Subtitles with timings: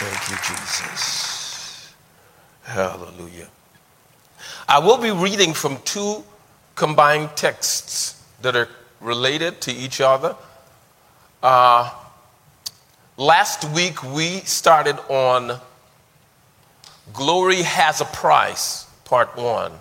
[0.00, 1.92] Thank you, Jesus.
[2.62, 3.48] Hallelujah.
[4.68, 6.22] I will be reading from two
[6.76, 8.68] combined texts that are
[9.00, 10.36] related to each other.
[11.42, 11.92] Uh,
[13.16, 15.58] last week we started on
[17.12, 19.72] Glory Has a Price, part one.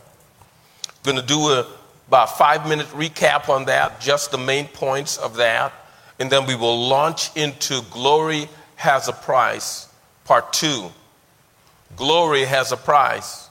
[1.04, 1.68] Going to do a
[2.08, 5.74] about five minute recap on that, just the main points of that,
[6.20, 9.87] and then we will launch into Glory Has a Price,
[10.28, 10.92] part two.
[11.96, 13.50] Glory has a price.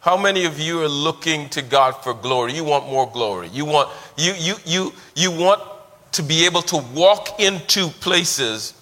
[0.00, 2.52] How many of you are looking to God for glory?
[2.52, 3.48] You want more glory.
[3.48, 5.62] You want you you you you want
[6.12, 8.74] to be able to walk into places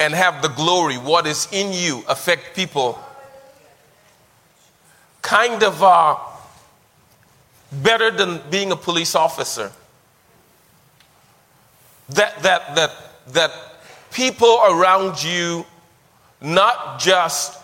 [0.00, 2.98] and have the glory, what is in you, affect people.
[5.22, 6.16] Kind of uh,
[7.72, 9.70] better than being a police officer.
[12.10, 12.90] That that that
[13.28, 13.50] that
[14.14, 15.66] people around you
[16.40, 17.60] not just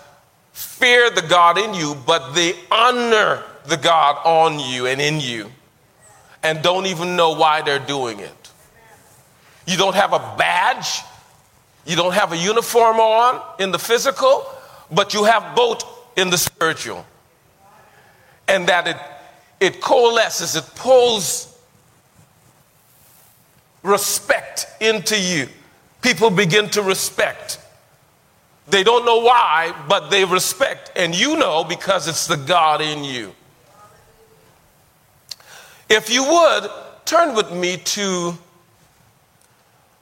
[0.52, 5.50] fear the God in you, but they honor the God on you and in you
[6.42, 8.50] and don't even know why they're doing it.
[9.66, 11.00] You don't have a badge,
[11.86, 14.44] you don't have a uniform on in the physical,
[14.90, 15.84] but you have both
[16.16, 17.06] in the spiritual.
[18.48, 18.96] And that it,
[19.60, 21.56] it coalesces, it pulls
[23.82, 25.48] respect into you.
[26.02, 27.58] People begin to respect.
[28.68, 30.92] They don't know why, but they respect.
[30.96, 33.34] And you know because it's the God in you.
[35.88, 36.70] If you would,
[37.04, 38.34] turn with me to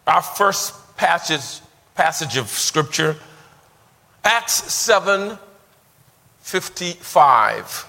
[0.06, 1.60] our first passage,
[1.94, 3.16] passage of Scripture,
[4.24, 5.38] Acts 7
[6.48, 7.86] 55.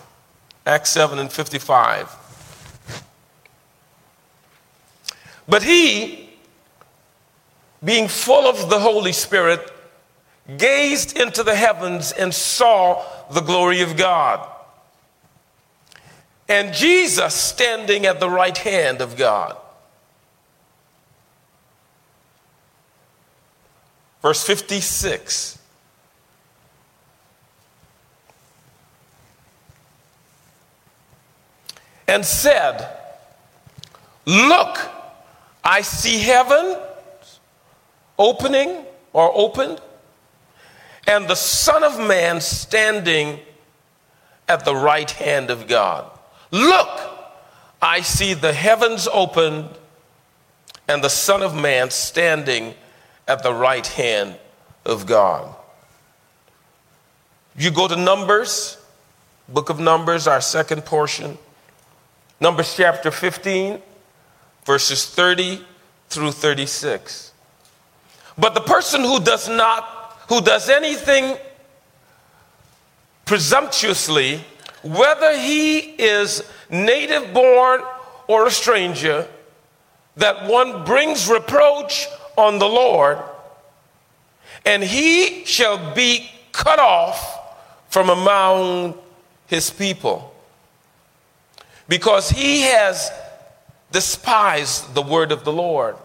[0.65, 2.13] Acts 7 and 55.
[5.47, 6.28] But he,
[7.83, 9.71] being full of the Holy Spirit,
[10.57, 14.47] gazed into the heavens and saw the glory of God.
[16.47, 19.55] And Jesus standing at the right hand of God.
[24.21, 25.57] Verse 56.
[32.07, 32.97] And said,
[34.25, 34.79] Look,
[35.63, 36.75] I see heaven
[38.19, 39.81] opening or opened
[41.07, 43.39] and the Son of Man standing
[44.47, 46.05] at the right hand of God.
[46.51, 46.99] Look,
[47.81, 49.69] I see the heavens opened
[50.87, 52.75] and the Son of Man standing
[53.27, 54.35] at the right hand
[54.85, 55.55] of God.
[57.57, 58.77] You go to Numbers,
[59.47, 61.37] book of Numbers, our second portion,
[62.39, 63.81] Numbers chapter 15,
[64.65, 65.65] verses 30
[66.09, 67.28] through 36.
[68.39, 69.97] But the person who does not
[70.29, 71.37] who does anything
[73.25, 74.43] presumptuously,
[74.83, 77.81] whether he is native born
[78.27, 79.27] or a stranger,
[80.17, 82.07] that one brings reproach
[82.37, 83.17] on the Lord,
[84.65, 87.39] and he shall be cut off
[87.89, 88.95] from among
[89.47, 90.33] his people.
[91.87, 93.11] Because he has
[93.91, 95.95] despised the word of the Lord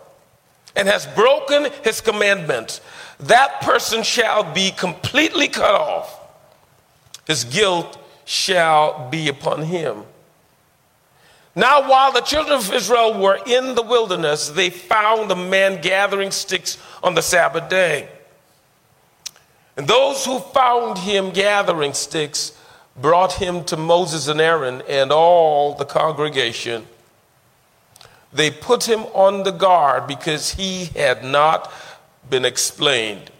[0.77, 2.81] and has broken his commandments
[3.21, 6.21] that person shall be completely cut off.
[7.27, 10.05] His guilt shall be upon him.
[11.55, 16.33] Now, while the children of Israel were in the wilderness, they found a man gathering
[16.33, 18.09] sticks on the Sabbath day.
[19.77, 22.59] And those who found him gathering sticks
[22.97, 26.87] brought him to Moses and Aaron and all the congregation.
[28.35, 31.73] They put him on the guard because he had not
[32.29, 33.31] been explained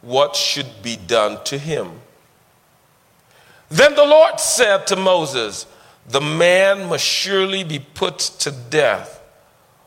[0.00, 2.00] what should be done to him.
[3.68, 5.66] Then the Lord said to Moses,
[6.08, 9.22] The man must surely be put to death.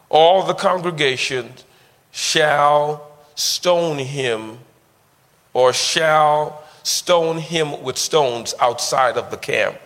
[0.08, 1.54] All the congregation
[2.12, 4.60] shall stone him,
[5.54, 9.78] or shall stone him with stones outside of the camp.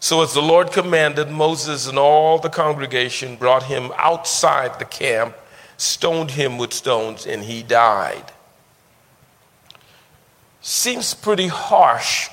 [0.00, 5.34] So, as the Lord commanded, Moses and all the congregation brought him outside the camp,
[5.76, 8.24] stoned him with stones, and he died.
[10.60, 12.28] Seems pretty harsh.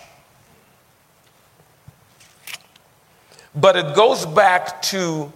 [3.55, 5.31] But it goes back to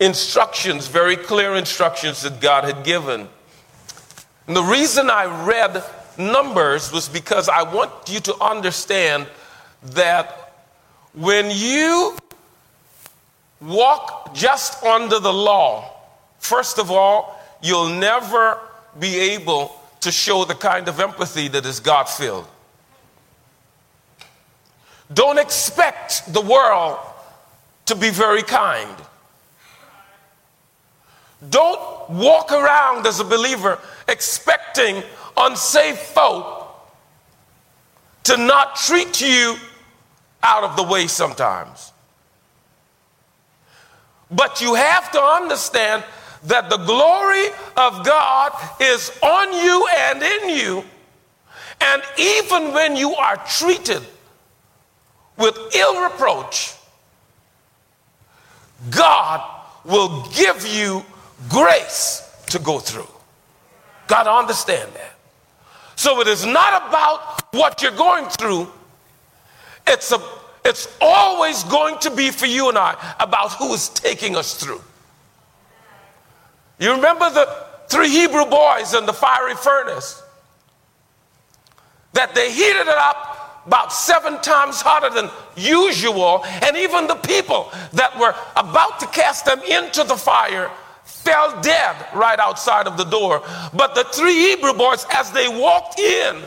[0.00, 3.28] instructions, very clear instructions that God had given.
[4.46, 5.84] And the reason I read
[6.16, 9.28] Numbers was because I want you to understand
[9.82, 10.47] that
[11.14, 12.16] when you
[13.60, 15.98] walk just under the law,
[16.38, 18.58] First of all, you'll never
[18.98, 22.46] be able to show the kind of empathy that is God filled.
[25.12, 26.98] Don't expect the world
[27.86, 28.96] to be very kind.
[31.50, 33.78] Don't walk around as a believer
[34.08, 35.02] expecting
[35.36, 36.68] unsafe folk
[38.24, 39.56] to not treat you
[40.42, 41.92] out of the way sometimes.
[44.30, 46.04] But you have to understand
[46.44, 47.46] that the glory
[47.76, 50.84] of God is on you and in you.
[51.80, 54.02] And even when you are treated
[55.36, 56.74] with ill reproach,
[58.90, 59.42] God
[59.84, 61.04] will give you
[61.48, 63.08] grace to go through.
[64.06, 65.16] Got to understand that.
[65.96, 68.68] So it is not about what you're going through.
[69.88, 70.20] It's a
[70.64, 74.82] it's always going to be for you and I about who is taking us through.
[76.78, 80.22] You remember the three Hebrew boys in the fiery furnace?
[82.12, 87.70] That they heated it up about seven times hotter than usual, and even the people
[87.92, 90.70] that were about to cast them into the fire
[91.04, 93.42] fell dead right outside of the door.
[93.74, 96.42] But the three Hebrew boys, as they walked in,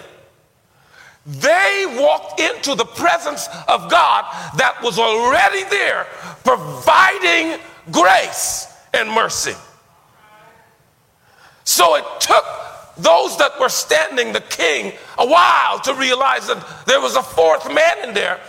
[1.25, 4.25] they walked into the presence of God
[4.57, 6.07] that was already there,
[6.43, 7.59] providing
[7.91, 9.53] grace and mercy.
[11.63, 12.45] So it took
[12.97, 17.71] those that were standing, the king, a while to realize that there was a fourth
[17.73, 18.39] man in there.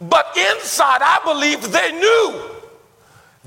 [0.00, 2.55] But inside, I believe they knew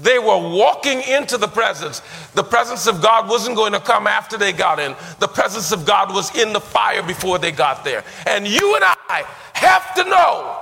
[0.02, 2.02] they were walking into the presence.
[2.34, 4.96] The presence of God wasn't going to come after they got in.
[5.20, 8.04] The presence of God was in the fire before they got there.
[8.26, 10.58] And you and I have to know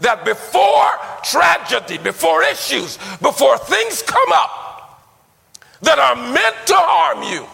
[0.00, 0.88] that before
[1.22, 5.04] tragedy, before issues, before things come up
[5.82, 7.46] that are meant to harm you,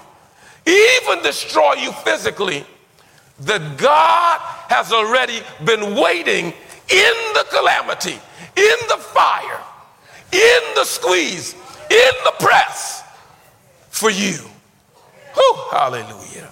[0.67, 2.65] even destroy you physically,
[3.41, 8.19] that God has already been waiting in the calamity,
[8.57, 9.61] in the fire
[10.35, 11.55] in the squeeze,
[11.91, 13.05] in the press
[13.89, 14.39] for you.
[15.35, 16.51] Whew, hallelujah.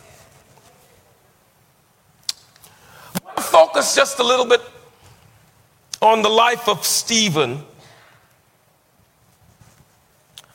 [3.36, 4.60] Focus just a little bit
[6.00, 7.62] on the life of Stephen.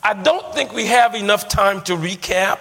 [0.01, 2.59] I don't think we have enough time to recap,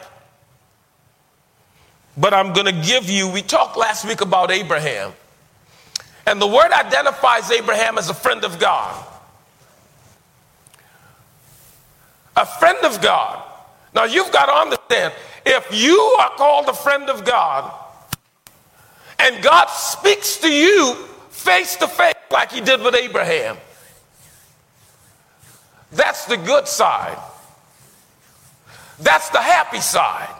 [2.16, 3.28] but I'm going to give you.
[3.28, 5.12] We talked last week about Abraham,
[6.26, 9.04] and the word identifies Abraham as a friend of God.
[12.36, 13.42] A friend of God.
[13.94, 17.72] Now you've got to understand if you are called a friend of God
[19.18, 20.94] and God speaks to you
[21.30, 23.56] face to face like he did with Abraham,
[25.92, 27.18] that's the good side.
[28.98, 30.34] That's the happy side.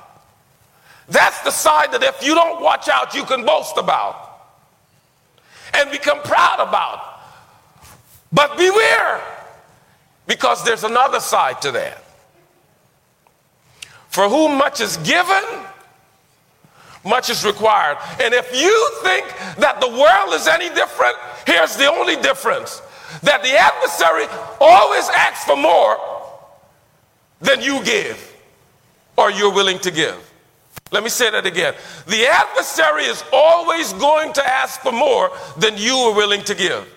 [1.09, 4.27] That's the side that if you don't watch out, you can boast about
[5.73, 7.21] and become proud about.
[8.33, 9.23] But beware
[10.27, 12.03] because there's another side to that.
[14.09, 15.45] For whom much is given,
[17.05, 17.99] much is required.
[18.21, 19.27] And if you think
[19.59, 22.83] that the world is any different, here's the only difference
[23.23, 24.27] that the adversary
[24.61, 25.99] always asks for more
[27.41, 28.35] than you give
[29.17, 30.33] or you're willing to give.
[30.93, 31.75] Let me say that again.
[32.07, 36.93] The adversary is always going to ask for more than you are willing to give.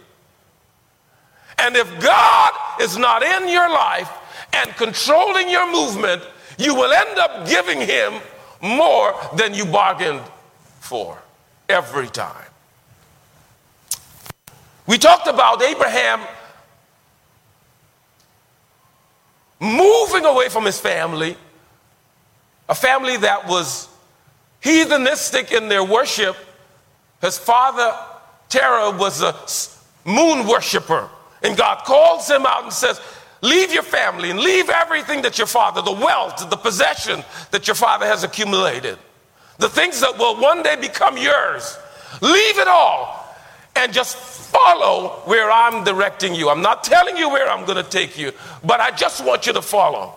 [1.60, 2.52] And if God
[2.82, 4.10] is not in your life
[4.54, 6.24] and controlling your movement,
[6.58, 8.14] you will end up giving him
[8.62, 10.24] more than you bargained
[10.80, 11.18] for
[11.68, 12.46] every time.
[14.88, 16.22] We talked about Abraham
[19.60, 21.38] moving away from his family,
[22.68, 23.88] a family that was
[24.64, 26.36] heathenistic in their worship.
[27.22, 27.96] His father,
[28.48, 29.36] Terah, was a
[30.10, 31.10] moon worshiper.
[31.42, 33.00] And God calls him out and says,
[33.42, 37.76] Leave your family and leave everything that your father, the wealth, the possession that your
[37.76, 38.98] father has accumulated,
[39.60, 41.78] the things that will one day become yours.
[42.22, 43.34] Leave it all
[43.76, 46.50] and just follow where I'm directing you.
[46.50, 49.54] I'm not telling you where I'm going to take you, but I just want you
[49.54, 50.14] to follow.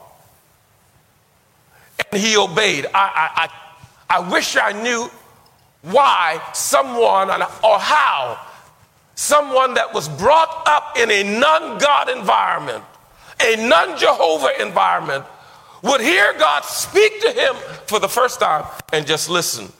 [2.11, 2.87] And he obeyed.
[2.87, 2.91] I,
[3.39, 3.49] I,
[4.11, 5.09] I, I wish I knew
[5.83, 8.41] why someone or how
[9.15, 12.85] someone that was brought up in a non God environment,
[13.45, 15.25] a non Jehovah environment,
[15.83, 17.55] would hear God speak to him
[17.87, 19.73] for the first time and just listen.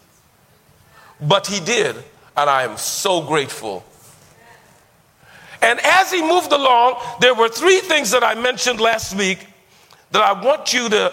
[1.21, 1.97] But he did,
[2.37, 3.85] and I am so grateful.
[5.63, 9.47] And as he moved along, there were three things that I mentioned last week
[10.11, 11.13] that I want you to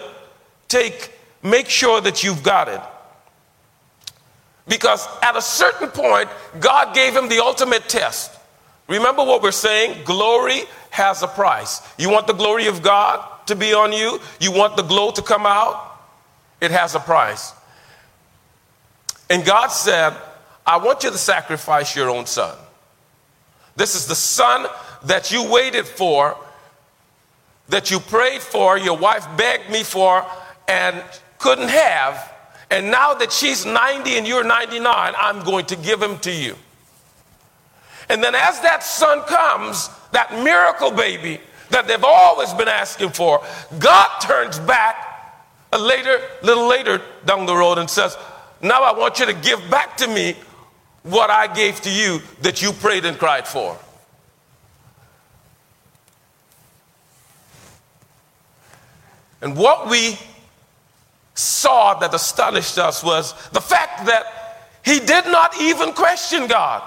[0.66, 1.12] take,
[1.42, 2.80] make sure that you've got it.
[4.68, 6.28] Because at a certain point,
[6.60, 8.36] God gave him the ultimate test.
[8.88, 10.04] Remember what we're saying?
[10.04, 11.80] Glory has a price.
[11.98, 14.20] You want the glory of God to be on you?
[14.40, 16.00] You want the glow to come out?
[16.60, 17.52] It has a price.
[19.28, 20.14] And God said,
[20.66, 22.56] I want you to sacrifice your own son.
[23.76, 24.66] This is the son
[25.04, 26.36] that you waited for,
[27.68, 30.26] that you prayed for, your wife begged me for,
[30.68, 31.02] and
[31.38, 32.29] couldn't have.
[32.70, 36.56] And now that she's 90 and you're 99, I'm going to give him to you.
[38.08, 43.42] And then as that son comes, that miracle baby that they've always been asking for,
[43.78, 45.06] God turns back
[45.72, 48.16] a later, little later down the road and says,
[48.60, 50.34] Now I want you to give back to me
[51.02, 53.78] what I gave to you that you prayed and cried for.
[59.40, 60.18] And what we
[61.40, 66.82] saw that astonished us was the fact that he did not even question God.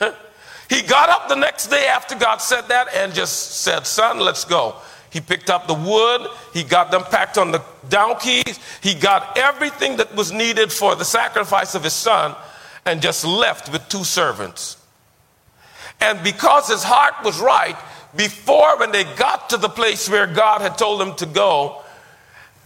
[0.68, 4.44] he got up the next day after God said that and just said, Son, let's
[4.44, 4.76] go.
[5.10, 9.96] He picked up the wood, he got them packed on the donkeys, he got everything
[9.98, 12.34] that was needed for the sacrifice of his son,
[12.84, 14.76] and just left with two servants.
[16.00, 17.76] And because his heart was right,
[18.16, 21.83] before when they got to the place where God had told them to go,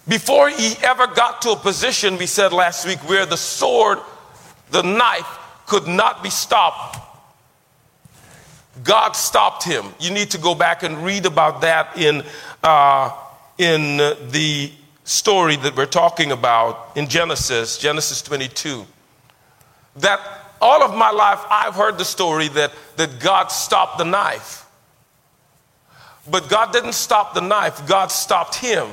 [0.09, 3.99] before he ever got to a position, we said last week, where the sword,
[4.71, 6.99] the knife could not be stopped,
[8.83, 9.85] God stopped him.
[10.01, 12.23] You need to go back and read about that in,
[12.63, 13.11] uh,
[13.59, 13.99] in
[14.31, 14.73] the
[15.05, 18.87] story that we're talking about in Genesis, Genesis 22.
[19.97, 20.21] That
[20.61, 24.65] all of my life I've heard the story that, that God stopped the knife.
[26.31, 28.89] But God didn't stop the knife, God stopped him.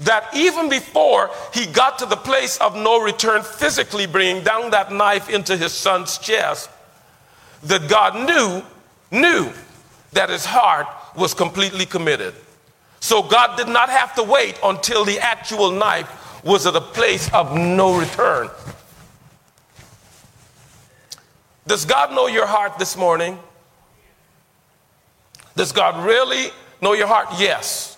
[0.00, 4.92] That even before he got to the place of no return, physically bringing down that
[4.92, 6.68] knife into his son's chest,
[7.64, 8.62] that God knew,
[9.16, 9.52] knew
[10.12, 10.86] that his heart
[11.16, 12.34] was completely committed.
[13.00, 17.32] So God did not have to wait until the actual knife was at a place
[17.32, 18.50] of no return.
[21.66, 23.38] Does God know your heart this morning?
[25.56, 26.48] Does God really
[26.82, 27.28] know your heart?
[27.38, 27.93] Yes.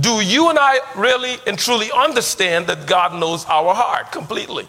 [0.00, 4.66] Do you and I really and truly understand that God knows our heart completely?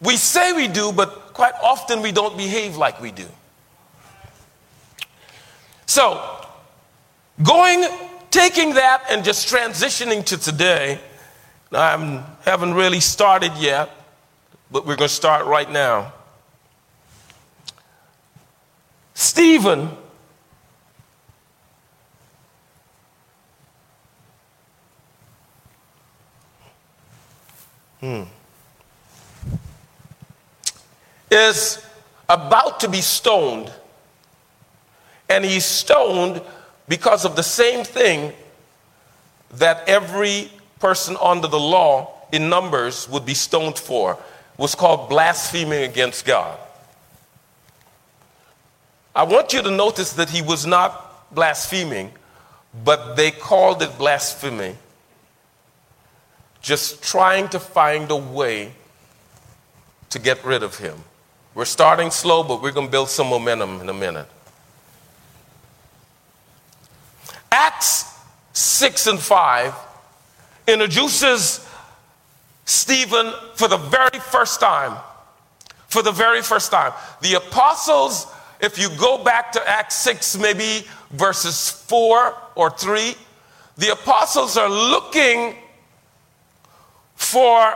[0.00, 3.26] We say we do, but quite often we don't behave like we do.
[5.86, 6.46] So,
[7.42, 7.84] going,
[8.30, 11.00] taking that and just transitioning to today,
[11.72, 13.90] I haven't really started yet,
[14.70, 16.12] but we're going to start right now.
[19.14, 19.90] Stephen
[28.00, 28.22] hmm
[31.30, 31.84] is
[32.28, 33.72] about to be stoned.
[35.28, 36.40] And he's stoned
[36.88, 38.32] because of the same thing
[39.54, 44.18] that every person under the law in Numbers would be stoned for
[44.56, 46.58] was called blaspheming against God.
[49.14, 52.12] I want you to notice that he was not blaspheming,
[52.84, 54.76] but they called it blasphemy.
[56.66, 58.72] Just trying to find a way
[60.10, 60.98] to get rid of him.
[61.54, 64.26] We're starting slow, but we're going to build some momentum in a minute.
[67.52, 68.18] Acts
[68.52, 69.74] 6 and 5
[70.66, 71.64] introduces
[72.64, 74.98] Stephen for the very first time.
[75.86, 76.92] For the very first time.
[77.22, 78.26] The apostles,
[78.60, 83.14] if you go back to Acts 6, maybe verses 4 or 3,
[83.76, 85.54] the apostles are looking
[87.16, 87.74] for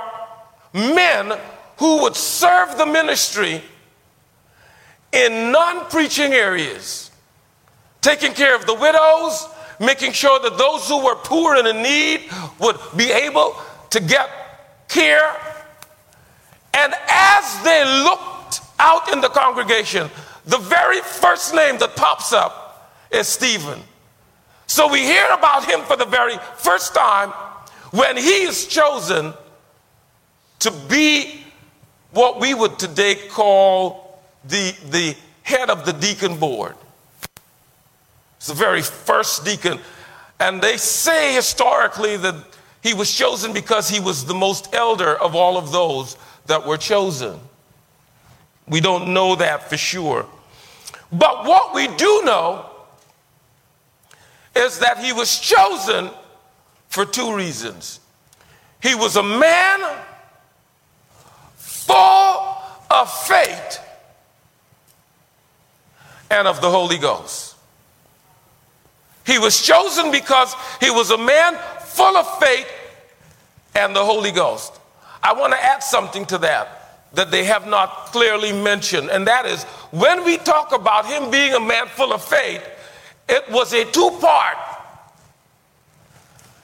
[0.72, 1.32] men
[1.78, 3.62] who would serve the ministry
[5.12, 7.10] in non preaching areas,
[8.00, 9.48] taking care of the widows,
[9.80, 13.56] making sure that those who were poor and in need would be able
[13.90, 14.30] to get
[14.88, 15.36] care.
[16.74, 20.08] And as they looked out in the congregation,
[20.46, 23.80] the very first name that pops up is Stephen.
[24.66, 27.32] So we hear about him for the very first time
[27.90, 29.32] when he is chosen
[30.60, 31.42] to be
[32.12, 36.74] what we would today call the, the head of the deacon board.
[38.36, 39.78] It's the very first deacon.
[40.38, 42.34] And they say historically that
[42.82, 46.16] he was chosen because he was the most elder of all of those
[46.46, 47.38] that were chosen.
[48.66, 50.26] We don't know that for sure.
[51.12, 52.66] But what we do know
[54.56, 56.10] is that he was chosen
[56.90, 58.00] for two reasons.
[58.82, 59.80] He was a man
[61.56, 62.56] full
[62.90, 63.80] of faith
[66.30, 67.56] and of the Holy Ghost.
[69.24, 72.66] He was chosen because he was a man full of faith
[73.74, 74.72] and the Holy Ghost.
[75.22, 76.76] I want to add something to that
[77.12, 81.54] that they have not clearly mentioned, and that is when we talk about him being
[81.54, 82.62] a man full of faith,
[83.28, 84.56] it was a two part.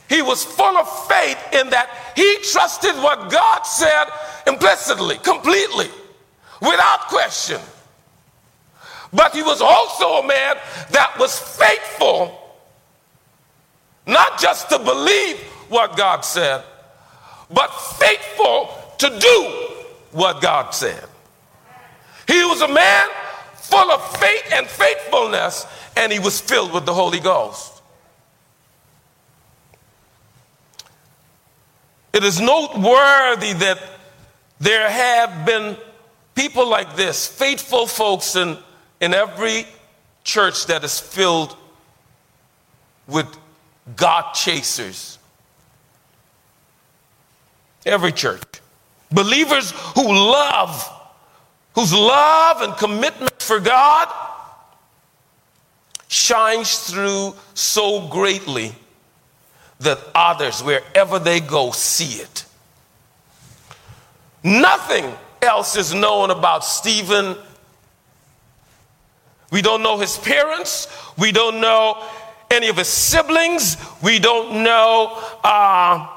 [0.08, 4.06] He was full of faith in that he trusted what God said
[4.46, 5.90] implicitly, completely,
[6.60, 7.60] without question.
[9.12, 10.56] But he was also a man
[10.90, 12.38] that was faithful,
[14.06, 16.62] not just to believe what God said,
[17.50, 19.66] but faithful to do
[20.12, 21.04] what God said.
[22.28, 23.08] He was a man
[23.54, 27.75] full of faith and faithfulness, and he was filled with the Holy Ghost.
[32.16, 33.78] It is noteworthy that
[34.58, 35.76] there have been
[36.34, 38.56] people like this, faithful folks in,
[39.02, 39.66] in every
[40.24, 41.54] church that is filled
[43.06, 43.26] with
[43.96, 45.18] God chasers.
[47.84, 48.62] Every church.
[49.12, 50.90] Believers who love,
[51.74, 54.08] whose love and commitment for God
[56.08, 58.74] shines through so greatly
[59.80, 62.44] that others, wherever they go, see it.
[64.42, 67.36] Nothing else is known about Stephen.
[69.50, 70.88] We don't know his parents.
[71.18, 72.02] We don't know
[72.50, 73.76] any of his siblings.
[74.02, 76.08] We don't know uh,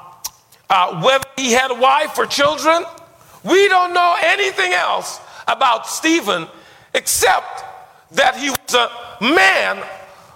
[0.68, 2.84] uh, whether he had a wife or children.
[3.44, 6.46] We don't know anything else about Stephen
[6.94, 7.64] except
[8.12, 8.90] that he was a
[9.20, 9.82] man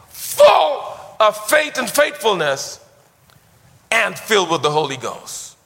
[0.09, 2.84] full of faith and faithfulness
[3.95, 5.57] and filled with the Holy Ghost.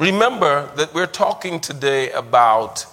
[0.00, 2.84] Remember that we're talking today about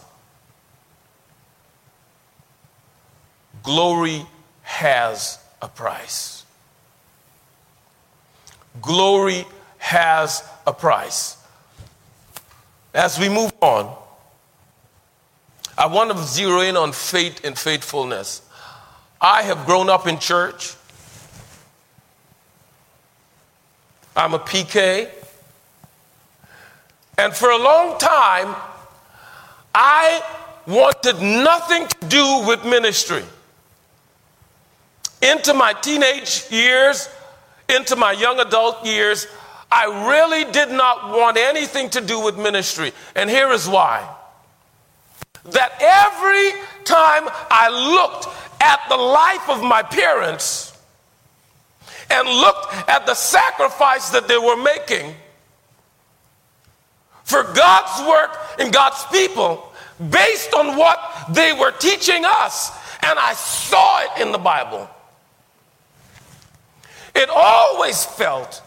[3.63, 4.27] glory
[4.61, 6.45] has a price.
[8.79, 9.45] Glory
[9.79, 11.37] has a price.
[12.93, 13.97] As we move on,
[15.75, 18.43] I want to zero in on faith and faithfulness.
[19.21, 20.75] I have grown up in church.
[24.15, 25.09] I'm a PK.
[27.17, 28.55] And for a long time,
[29.75, 30.23] I
[30.65, 33.23] wanted nothing to do with ministry.
[35.21, 37.09] Into my teenage years,
[37.67, 39.27] into my young adult years,
[39.71, 42.93] I really did not want anything to do with ministry.
[43.15, 44.07] And here is why.
[45.45, 46.51] That every
[46.83, 48.27] time I looked
[48.61, 50.77] at the life of my parents
[52.09, 55.15] and looked at the sacrifice that they were making
[57.23, 59.71] for God's work and God's people
[60.09, 60.99] based on what
[61.31, 62.71] they were teaching us,
[63.03, 64.89] and I saw it in the Bible.
[67.13, 68.61] It always felt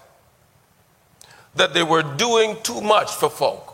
[1.54, 3.71] that they were doing too much for folk.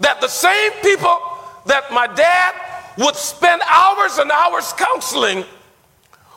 [0.00, 1.20] That the same people
[1.66, 2.54] that my dad
[2.98, 5.44] would spend hours and hours counseling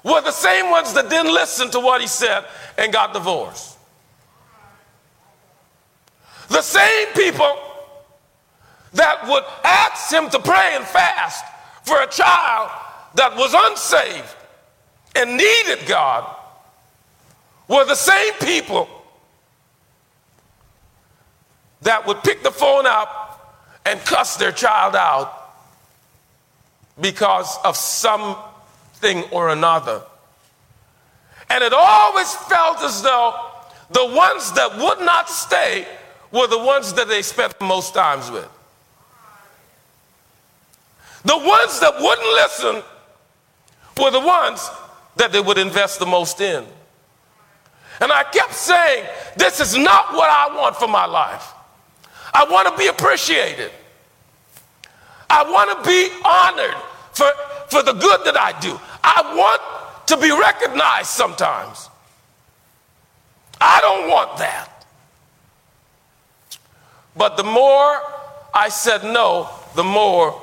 [0.04, 2.45] were the same ones that didn't listen to what he said
[2.78, 3.78] and got divorced.
[6.50, 7.58] The same people
[8.93, 11.45] that would ask him to pray and fast
[11.84, 12.72] for a child
[13.15, 14.36] that was unsaved
[15.15, 16.36] and needed God
[17.67, 18.89] were the same people
[21.82, 23.29] that would pick the phone up
[23.89, 25.34] and cuss their child out
[27.02, 30.02] because of something or another.
[31.49, 33.34] And it always felt as though
[33.89, 35.88] the ones that would not stay
[36.32, 38.47] were the ones that they spent the most times with.
[41.25, 42.84] The ones that wouldn't listen
[43.99, 44.69] were the ones
[45.15, 46.63] that they would invest the most in.
[47.99, 51.54] And I kept saying, This is not what I want for my life.
[52.34, 53.72] I want to be appreciated.
[55.30, 56.82] I want to be honored
[57.13, 57.30] for,
[57.70, 58.80] for the good that I do.
[59.04, 61.89] I want to be recognized sometimes.
[63.62, 64.86] I don't want that.
[67.15, 68.02] But the more
[68.54, 70.42] I said no, the more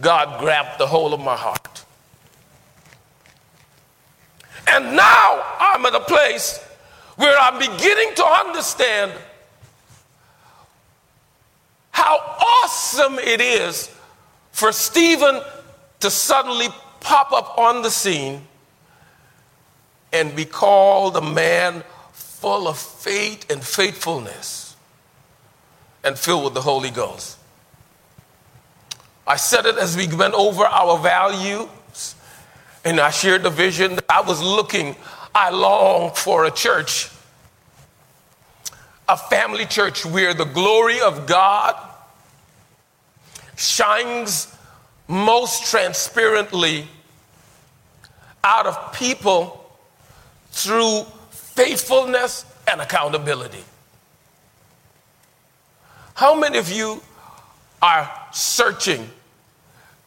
[0.00, 1.84] God grabbed the whole of my heart.
[4.66, 6.58] And now I'm at a place
[7.16, 9.12] where I'm beginning to understand
[12.00, 12.16] how
[12.64, 13.94] awesome it is
[14.52, 15.42] for Stephen
[16.00, 16.68] to suddenly
[17.00, 18.46] pop up on the scene
[20.12, 24.76] and be called a man full of faith and faithfulness
[26.02, 27.36] and filled with the Holy Ghost.
[29.26, 32.14] I said it as we went over our values
[32.82, 34.96] and I shared the vision that I was looking,
[35.34, 37.10] I long for a church,
[39.06, 41.76] a family church where the glory of God
[43.60, 44.54] shines
[45.06, 46.86] most transparently
[48.42, 49.70] out of people
[50.50, 53.62] through faithfulness and accountability.
[56.14, 57.02] How many of you
[57.82, 59.08] are searching?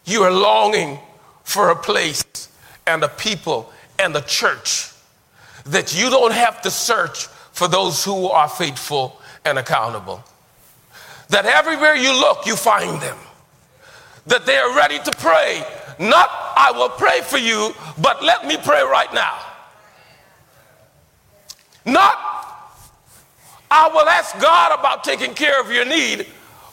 [0.06, 1.00] You are longing
[1.44, 2.24] for a place
[2.88, 4.92] and a people and a church
[5.66, 10.24] that you don't have to search for those who are faithful and accountable.
[11.30, 13.18] That everywhere you look, you find them.
[14.28, 15.64] That they are ready to pray.
[16.00, 19.38] Not, I will pray for you, but let me pray right now.
[21.86, 22.18] Not,
[23.70, 26.28] I will ask God about taking care of your need,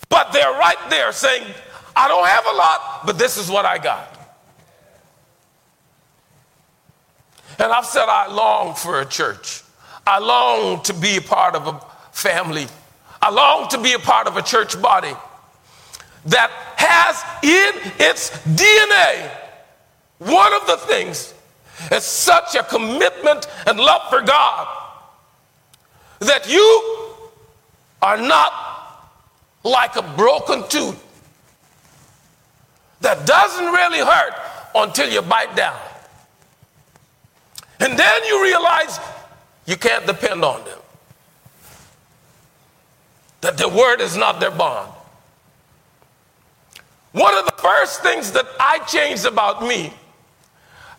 [0.09, 1.45] but they're right there saying,
[1.97, 4.17] I don't have a lot, but this is what I got.
[7.59, 9.63] And I've said, I long for a church.
[10.07, 11.81] I long to be a part of a
[12.13, 12.67] family.
[13.21, 15.13] I long to be a part of a church body
[16.27, 16.51] that
[17.01, 19.31] has in its DNA
[20.19, 21.35] one of the things
[21.91, 24.69] is such a commitment and love for God
[26.21, 27.17] that you
[28.03, 28.53] are not
[29.65, 31.03] like a broken tooth
[33.01, 34.35] that doesn't really hurt
[34.75, 35.79] until you bite down.
[37.81, 39.01] And then you realize
[39.67, 40.79] you can't depend on them.
[43.41, 44.93] That the word is not their bond.
[47.13, 49.93] One of the first things that I changed about me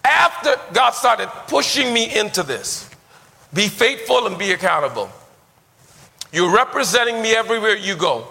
[0.03, 2.89] after God started pushing me into this
[3.53, 5.09] be faithful and be accountable.
[6.31, 8.27] You're representing me everywhere you go.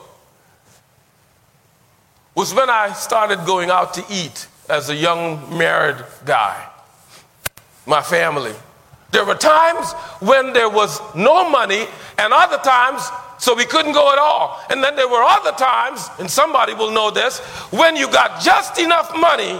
[2.34, 6.70] Was when I started going out to eat as a young married guy
[7.86, 8.54] my family.
[9.10, 13.02] There were times when there was no money, and other times
[13.40, 14.60] so we couldn't go at all.
[14.68, 17.38] And then there were other times, and somebody will know this,
[17.72, 19.58] when you got just enough money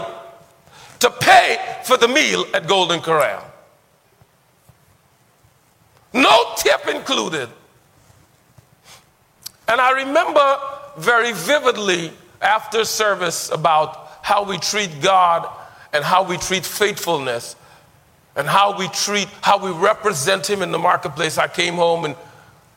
[0.99, 3.43] to pay for the meal at Golden Corral.
[6.13, 7.49] No tip included.
[9.67, 10.59] And I remember
[10.97, 15.49] very vividly after service about how we treat God
[15.91, 17.55] and how we treat faithfulness
[18.35, 21.39] and how we treat, how we represent him in the marketplace.
[21.39, 22.15] I came home and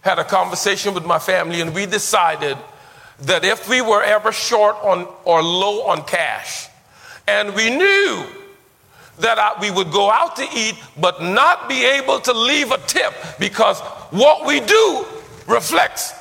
[0.05, 2.57] had a conversation with my family, and we decided
[3.23, 6.69] that if we were ever short on or low on cash,
[7.27, 8.25] and we knew
[9.19, 12.79] that I, we would go out to eat but not be able to leave a
[12.79, 15.07] tip because what we do
[15.49, 16.13] reflects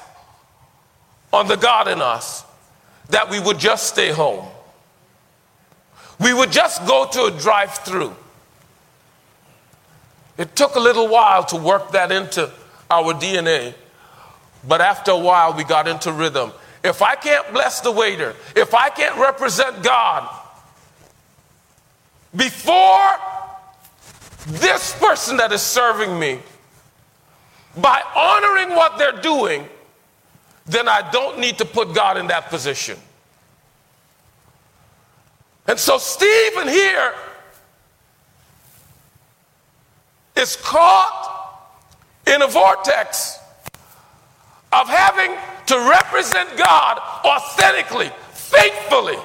[1.33, 2.45] on the God in us,
[3.09, 4.45] that we would just stay home.
[6.19, 8.15] We would just go to a drive through
[10.37, 12.51] it took a little while to work that into
[12.93, 13.73] our DNA,
[14.67, 16.51] but after a while, we got into rhythm.
[16.83, 20.29] If I can't bless the waiter, if I can't represent God
[22.35, 23.11] before
[24.47, 26.39] this person that is serving me,
[27.77, 29.67] by honoring what they're doing,
[30.65, 32.97] then I don't need to put God in that position.
[35.67, 37.13] And so, Stephen here
[40.35, 41.42] is caught
[42.27, 43.39] in a vortex
[44.71, 45.35] of having
[45.67, 49.17] to represent God authentically, faithfully.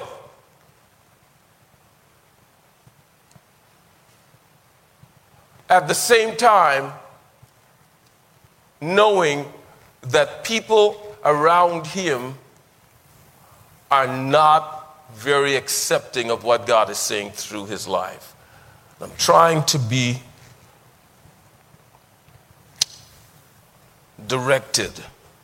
[5.69, 6.93] At the same time,
[8.81, 9.45] knowing
[10.01, 12.35] that people around him
[13.91, 14.75] are not
[15.13, 18.35] very accepting of what God is saying through his life.
[19.01, 20.21] I'm trying to be
[24.29, 24.91] directed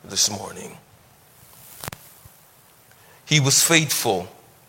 [0.02, 0.78] this morning.
[3.26, 4.28] He was faithful.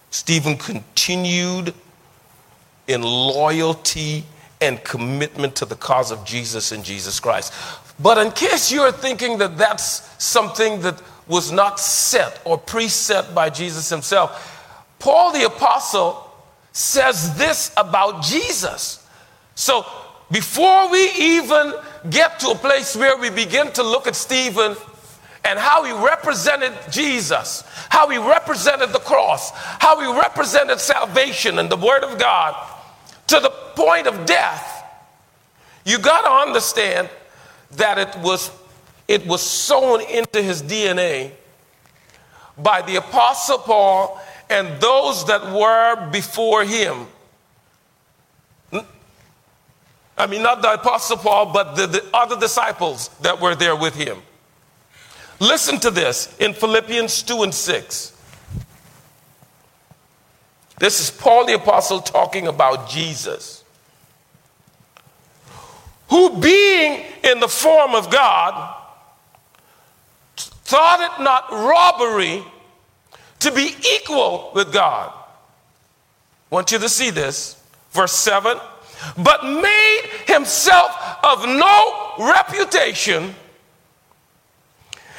[0.09, 1.73] Stephen continued
[2.87, 4.25] in loyalty
[4.59, 7.53] and commitment to the cause of Jesus and Jesus Christ.
[7.99, 13.49] But in case you're thinking that that's something that was not set or preset by
[13.49, 14.65] Jesus himself,
[14.99, 16.23] Paul the Apostle
[16.71, 19.07] says this about Jesus.
[19.53, 19.85] So
[20.31, 21.73] before we even
[22.09, 24.75] get to a place where we begin to look at Stephen
[25.43, 31.69] and how he represented Jesus, how he represented the cross, how he represented salvation and
[31.69, 32.55] the Word of God
[33.27, 34.83] to the point of death,
[35.85, 37.09] you got to understand
[37.71, 38.51] that it was,
[39.07, 41.31] it was sown into his DNA
[42.57, 47.07] by the Apostle Paul and those that were before him.
[50.17, 53.95] I mean, not the Apostle Paul, but the, the other disciples that were there with
[53.95, 54.17] him.
[55.39, 58.13] Listen to this in Philippians 2 and 6.
[60.79, 63.63] This is Paul the Apostle talking about Jesus,
[66.09, 68.75] who, being in the form of God,
[70.35, 72.43] thought it not robbery
[73.39, 75.11] to be equal with God.
[75.13, 77.61] I want you to see this.
[77.91, 78.59] Verse 7
[79.17, 80.91] But made himself
[81.23, 83.35] of no reputation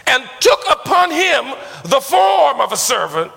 [0.07, 3.31] and took upon him the form of a servant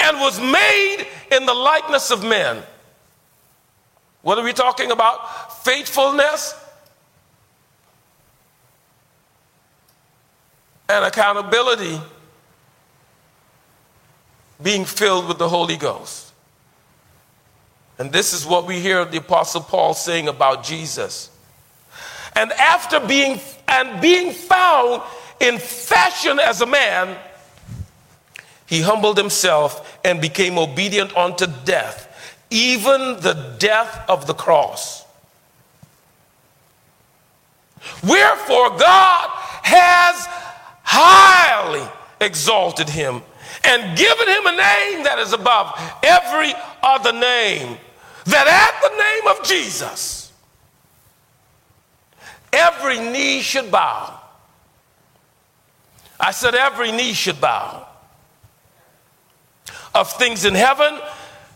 [0.00, 2.62] and was made in the likeness of men.
[4.22, 5.64] What are we talking about?
[5.64, 6.54] Faithfulness
[10.88, 12.00] and accountability
[14.62, 16.29] being filled with the Holy Ghost.
[18.00, 21.28] And this is what we hear the Apostle Paul saying about Jesus.
[22.34, 25.02] And after being and being found
[25.38, 27.18] in fashion as a man,
[28.64, 35.04] he humbled himself and became obedient unto death, even the death of the cross.
[38.02, 39.28] Wherefore God
[39.62, 40.26] has
[40.84, 41.86] highly
[42.18, 43.20] exalted him
[43.64, 47.76] and given him a name that is above every other name,
[48.30, 50.32] that at the name of Jesus,
[52.52, 54.18] every knee should bow.
[56.18, 57.86] I said, every knee should bow
[59.94, 60.98] of things in heaven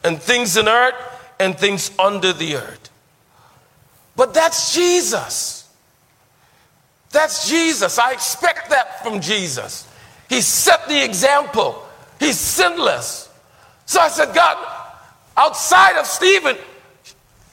[0.03, 0.95] and things in earth
[1.39, 2.91] and things under the earth.
[4.17, 5.69] But that's Jesus.
[7.11, 7.99] That's Jesus.
[7.99, 9.89] I expect that from Jesus.
[10.29, 11.87] He set the example.
[12.19, 13.29] He's sinless.
[13.87, 14.57] So I said, God,
[15.37, 16.57] outside of Stephen,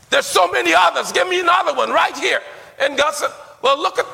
[0.09, 1.11] there's so many others.
[1.11, 2.41] Give me another one right here.
[2.79, 4.05] And God said, Well, look at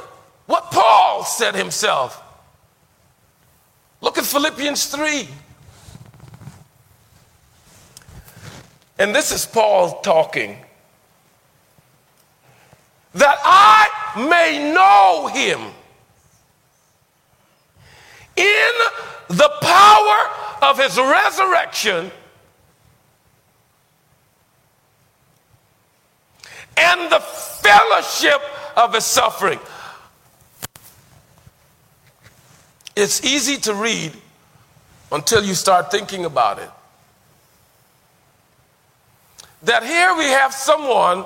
[0.46, 2.24] what Paul said himself.
[4.02, 5.28] Look at Philippians 3.
[9.00, 10.58] And this is Paul talking.
[13.14, 13.88] That I
[14.30, 15.60] may know him
[18.36, 18.72] in
[19.30, 22.12] the power of his resurrection
[26.78, 28.42] and the fellowship
[28.76, 29.60] of his suffering.
[32.96, 34.14] It's easy to read
[35.12, 36.70] until you start thinking about it.
[39.64, 41.26] That here we have someone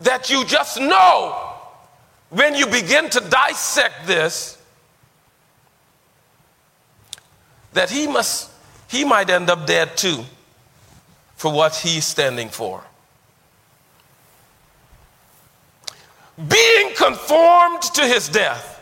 [0.00, 1.54] that you just know
[2.30, 4.58] when you begin to dissect this
[7.72, 8.50] that he must
[8.88, 10.24] he might end up dead too
[11.36, 12.82] for what he's standing for
[16.46, 18.76] being conformed to his death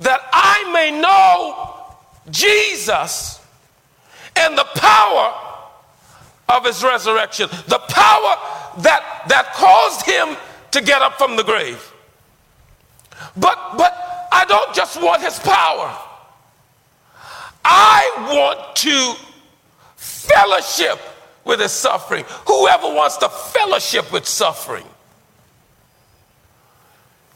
[0.00, 1.96] that I may know
[2.30, 3.40] Jesus
[4.34, 5.34] and the power
[6.48, 8.36] of his resurrection, the power
[8.78, 10.36] that, that caused him
[10.72, 11.92] to get up from the grave.
[13.36, 15.96] But, but I don't just want his power.
[17.64, 19.14] I want to
[19.96, 21.00] fellowship
[21.46, 22.24] with his suffering.
[22.46, 24.84] Whoever wants to fellowship with suffering.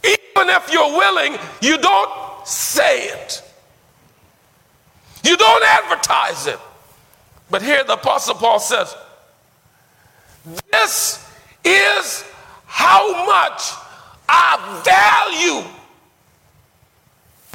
[0.05, 3.43] Even if you're willing, you don't say it.
[5.25, 6.59] You don't advertise it.
[7.49, 8.95] But here the Apostle Paul says,
[10.73, 11.27] This
[11.65, 12.25] is
[12.67, 13.73] how much
[14.29, 15.69] I value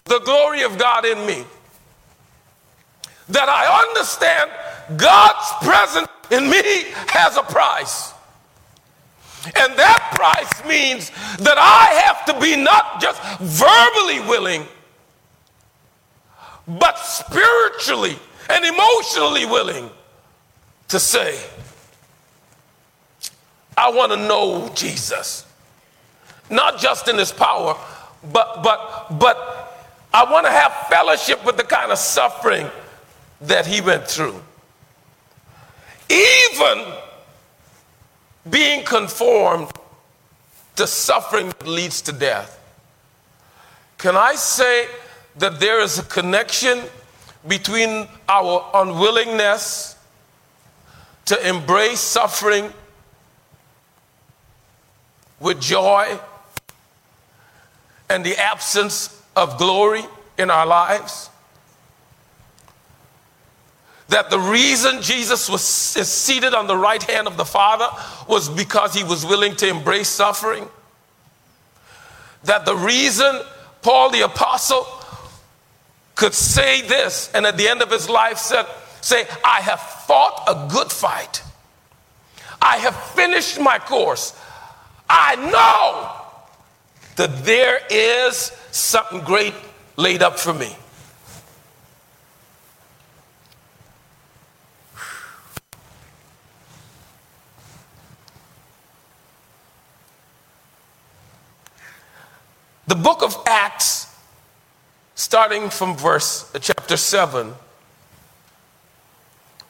[0.05, 1.43] the glory of God in me.
[3.29, 4.51] That I understand
[4.97, 6.61] God's presence in me
[7.07, 8.13] has a price.
[9.45, 14.65] And that price means that I have to be not just verbally willing,
[16.67, 18.17] but spiritually
[18.49, 19.89] and emotionally willing
[20.87, 21.39] to say,
[23.77, 25.45] I want to know Jesus.
[26.49, 27.75] Not just in his power,
[28.31, 29.65] but but but
[30.13, 32.69] I want to have fellowship with the kind of suffering
[33.41, 34.41] that he went through.
[36.09, 36.85] Even
[38.49, 39.69] being conformed
[40.75, 42.59] to suffering that leads to death.
[43.97, 44.87] Can I say
[45.37, 46.81] that there is a connection
[47.47, 49.95] between our unwillingness
[51.25, 52.71] to embrace suffering
[55.39, 56.19] with joy
[58.09, 60.03] and the absence of glory
[60.37, 61.29] in our lives?
[64.15, 67.89] That the reason Jesus was seated on the right hand of the Father
[68.29, 70.69] was because he was willing to embrace suffering?
[72.45, 73.41] That the reason
[73.81, 74.87] Paul the Apostle
[76.15, 78.65] could say this and at the end of his life said,
[79.01, 81.43] Say, I have fought a good fight.
[82.61, 84.33] I have finished my course.
[85.09, 86.21] I know
[87.17, 89.55] that there is something great
[89.97, 90.73] laid up for me.
[102.87, 104.15] The book of Acts,
[105.15, 107.53] starting from verse uh, chapter 7,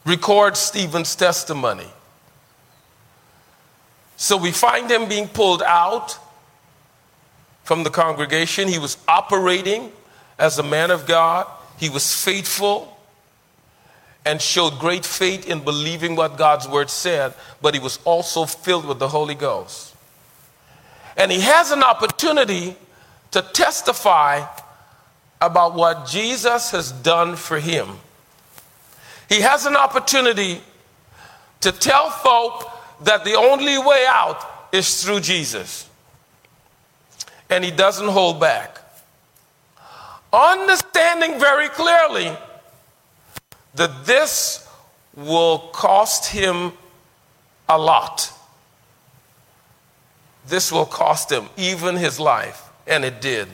[0.05, 1.87] records Stephen's testimony.
[4.17, 6.17] So we find him being pulled out
[7.63, 8.67] from the congregation.
[8.67, 9.91] He was operating
[10.37, 11.47] as a man of God,
[11.77, 12.91] he was faithful
[14.25, 18.85] and showed great faith in believing what God's word said, but he was also filled
[18.85, 19.93] with the Holy Ghost.
[21.15, 22.75] And he has an opportunity
[23.35, 24.47] to testify
[25.41, 27.89] about what Jesus has done for him.
[29.27, 30.61] He has an opportunity
[31.59, 32.71] to tell folk
[33.01, 35.89] that the only way out is through Jesus.
[37.49, 38.79] And he doesn't hold back.
[40.31, 42.31] Understanding very clearly
[43.73, 44.65] that this
[45.13, 46.71] will cost him
[47.67, 48.31] a lot.
[50.47, 52.64] This will cost him even his life.
[52.87, 53.47] And it did.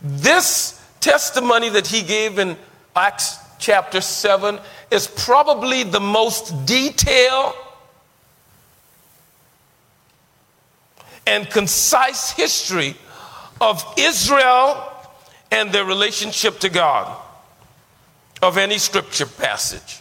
[0.00, 2.56] This testimony that he gave in
[2.94, 4.58] Acts chapter 7
[4.90, 7.54] is probably the most detailed
[11.26, 12.96] and concise history
[13.60, 14.92] of Israel
[15.52, 17.16] and their relationship to God
[18.42, 20.00] of any scripture passage.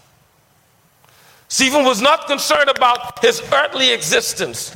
[1.47, 4.75] Stephen was not concerned about his earthly existence.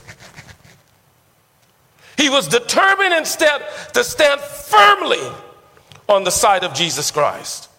[2.17, 3.61] He was determined instead
[3.93, 5.21] to stand firmly
[6.07, 7.69] on the side of Jesus Christ.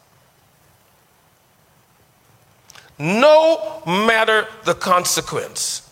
[2.99, 5.83] No matter the consequence.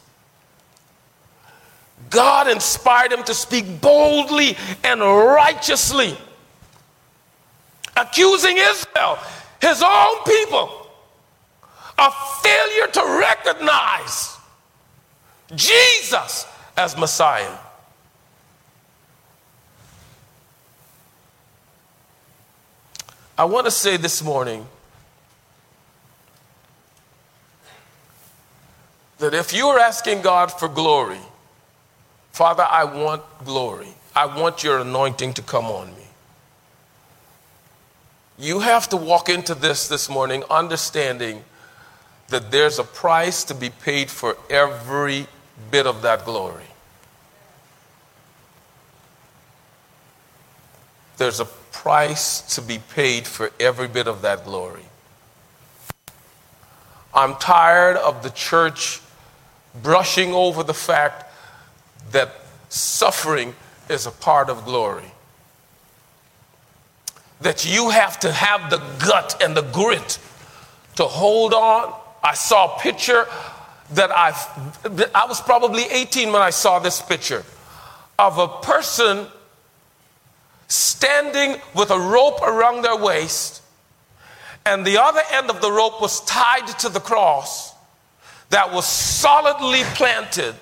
[2.11, 6.17] God inspired him to speak boldly and righteously,
[7.97, 9.19] accusing Israel,
[9.61, 10.87] his own people,
[11.99, 14.37] of failure to recognize
[15.55, 17.59] Jesus as Messiah.
[23.37, 24.67] I want to say this morning
[29.19, 31.19] that if you are asking God for glory,
[32.31, 33.89] Father, I want glory.
[34.15, 36.07] I want your anointing to come on me.
[38.39, 41.43] You have to walk into this this morning understanding
[42.29, 45.27] that there's a price to be paid for every
[45.71, 46.65] bit of that glory.
[51.17, 54.85] There's a price to be paid for every bit of that glory.
[57.13, 59.01] I'm tired of the church
[59.83, 61.27] brushing over the fact
[62.13, 62.31] that
[62.69, 63.55] suffering
[63.89, 65.11] is a part of glory.
[67.41, 70.19] That you have to have the gut and the grit
[70.97, 71.93] to hold on.
[72.23, 73.27] I saw a picture
[73.91, 74.31] that i
[75.15, 77.45] I was probably 18 when I saw this picture
[78.19, 79.27] of a person
[80.69, 83.63] standing with a rope around their waist,
[84.67, 87.75] and the other end of the rope was tied to the cross
[88.51, 90.55] that was solidly planted,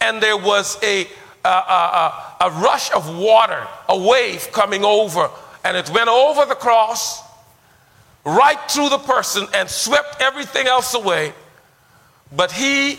[0.00, 1.06] and there was a,
[1.44, 5.30] a, a, a rush of water, a wave coming over,
[5.64, 7.22] and it went over the cross
[8.24, 11.32] right through the person and swept everything else away.
[12.34, 12.98] But he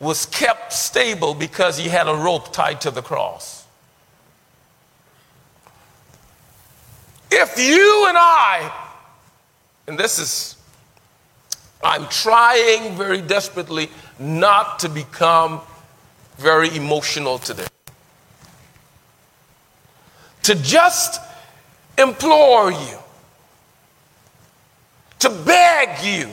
[0.00, 3.63] was kept stable because he had a rope tied to the cross.
[7.36, 8.72] If you and I,
[9.86, 10.56] and this is,
[11.82, 15.60] I'm trying very desperately not to become
[16.36, 17.66] very emotional today.
[20.44, 21.20] To just
[21.98, 22.98] implore you,
[25.20, 26.28] to beg you,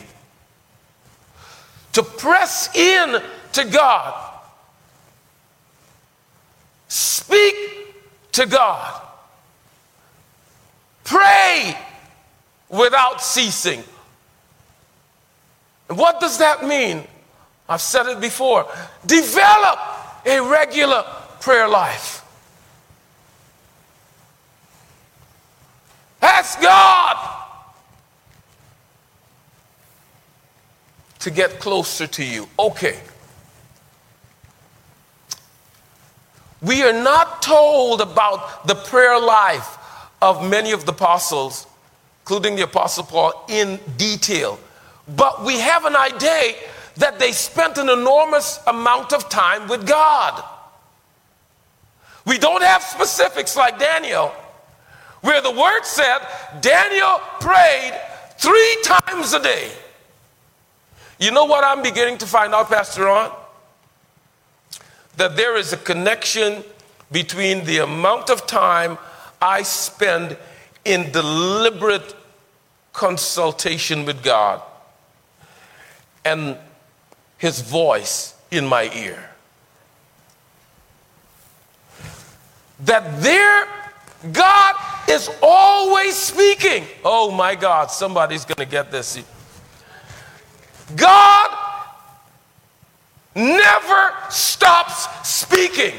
[1.94, 3.22] to press in
[3.54, 4.32] to God
[6.92, 7.56] Speak
[8.34, 9.02] to God.
[11.12, 11.78] Pray
[12.70, 13.84] without ceasing.
[15.90, 17.06] What does that mean?
[17.68, 18.66] I've said it before.
[19.06, 19.78] Develop
[20.26, 21.04] a regular
[21.42, 22.24] prayer life.
[26.22, 27.18] Ask God
[31.20, 32.48] to get closer to you.
[32.58, 32.98] Okay.
[36.62, 39.78] We are not told about the prayer life
[40.22, 41.66] of many of the apostles,
[42.22, 44.60] including the Apostle Paul, in detail.
[45.08, 46.56] But we have an idea
[46.98, 50.44] that they spent an enormous amount of time with God.
[52.26, 54.32] We don't have specifics like Daniel,
[55.22, 56.20] where the word said
[56.62, 58.00] Daniel prayed
[58.38, 59.72] three times a day.
[61.20, 63.32] You know what I'm beginning to find out, Pastor Ron?
[65.18, 66.64] That there is a connection
[67.12, 68.98] between the amount of time
[69.42, 70.38] I spend
[70.86, 72.16] in deliberate
[72.94, 74.62] consultation with God
[76.24, 76.58] and
[77.38, 79.30] his voice in my ear.
[82.82, 83.68] That there,
[84.32, 84.76] God
[85.10, 86.86] is always speaking.
[87.04, 89.20] Oh my God, somebody's going to get this.
[90.96, 91.58] God
[93.36, 95.94] never stops speaking.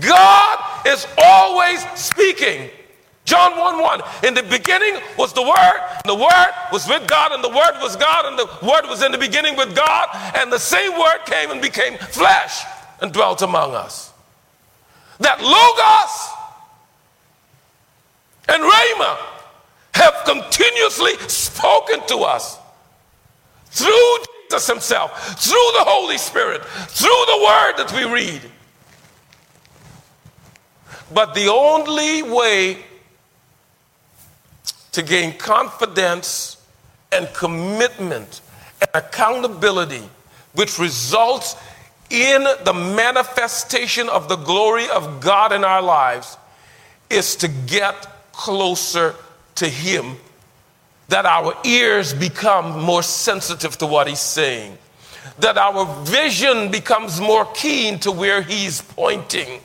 [0.00, 2.70] God is always speaking.
[3.24, 4.02] John 1 1.
[4.24, 7.78] In the beginning was the Word, and the Word was with God, and the Word
[7.80, 11.18] was God, and the Word was in the beginning with God, and the same Word
[11.26, 12.64] came and became flesh
[13.00, 14.12] and dwelt among us.
[15.20, 16.28] That Logos
[18.48, 19.18] and Rhema
[19.94, 22.58] have continuously spoken to us
[23.66, 24.16] through
[24.50, 28.42] Jesus Himself, through the Holy Spirit, through the Word that we read.
[31.14, 32.78] But the only way
[34.92, 36.56] to gain confidence
[37.10, 38.40] and commitment
[38.80, 40.02] and accountability,
[40.54, 41.56] which results
[42.10, 46.36] in the manifestation of the glory of God in our lives,
[47.10, 49.14] is to get closer
[49.56, 50.16] to Him,
[51.08, 54.78] that our ears become more sensitive to what He's saying,
[55.38, 59.60] that our vision becomes more keen to where He's pointing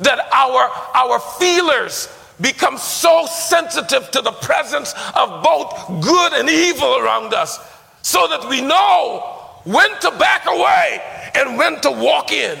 [0.00, 2.08] that our, our feelers
[2.40, 7.58] become so sensitive to the presence of both good and evil around us
[8.02, 11.02] so that we know when to back away
[11.34, 12.58] and when to walk in.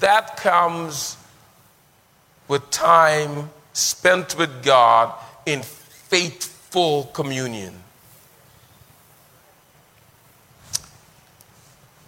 [0.00, 1.16] That comes
[2.48, 5.12] with time spent with God
[5.46, 7.74] in faithful communion.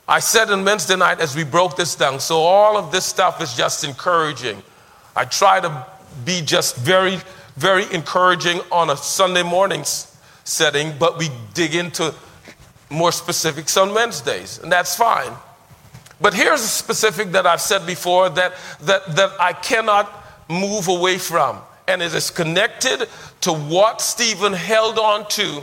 [0.08, 3.42] I said on Wednesday night as we broke this down, so all of this stuff
[3.42, 4.62] is just encouraging.
[5.14, 5.86] I try to
[6.24, 7.18] be just very,
[7.56, 9.84] very encouraging on a Sunday morning
[10.44, 12.14] setting, but we dig into
[12.88, 15.32] more specifics on Wednesdays, and that's fine.
[16.22, 20.10] But here's a specific that I've said before that, that, that I cannot
[20.48, 23.06] move away from, and it is connected
[23.42, 25.62] to what Stephen held on to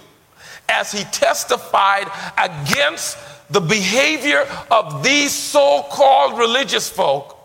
[0.69, 3.17] as he testified against
[3.49, 7.37] the behavior of these so called religious folk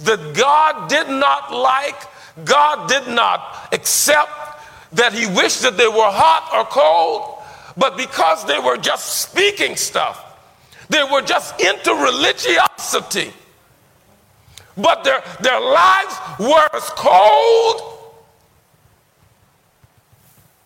[0.00, 1.96] that God did not like,
[2.44, 4.30] God did not accept,
[4.92, 7.42] that He wished that they were hot or cold,
[7.76, 10.26] but because they were just speaking stuff,
[10.88, 13.32] they were just into religiosity.
[14.76, 17.98] But their, their lives were as cold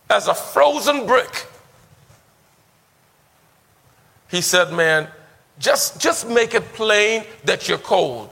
[0.08, 1.46] as a frozen brick.
[4.34, 5.06] He said, Man,
[5.60, 8.30] just, just make it plain that you're cold.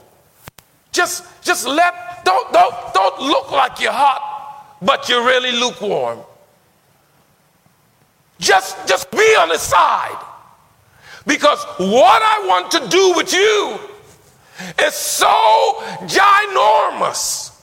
[0.91, 6.19] Just, just let, don't, don't, don't look like you're hot, but you're really lukewarm.
[8.37, 10.21] Just, just be on the side.
[11.25, 13.79] Because what I want to do with you
[14.85, 15.33] is so
[16.01, 17.55] ginormous.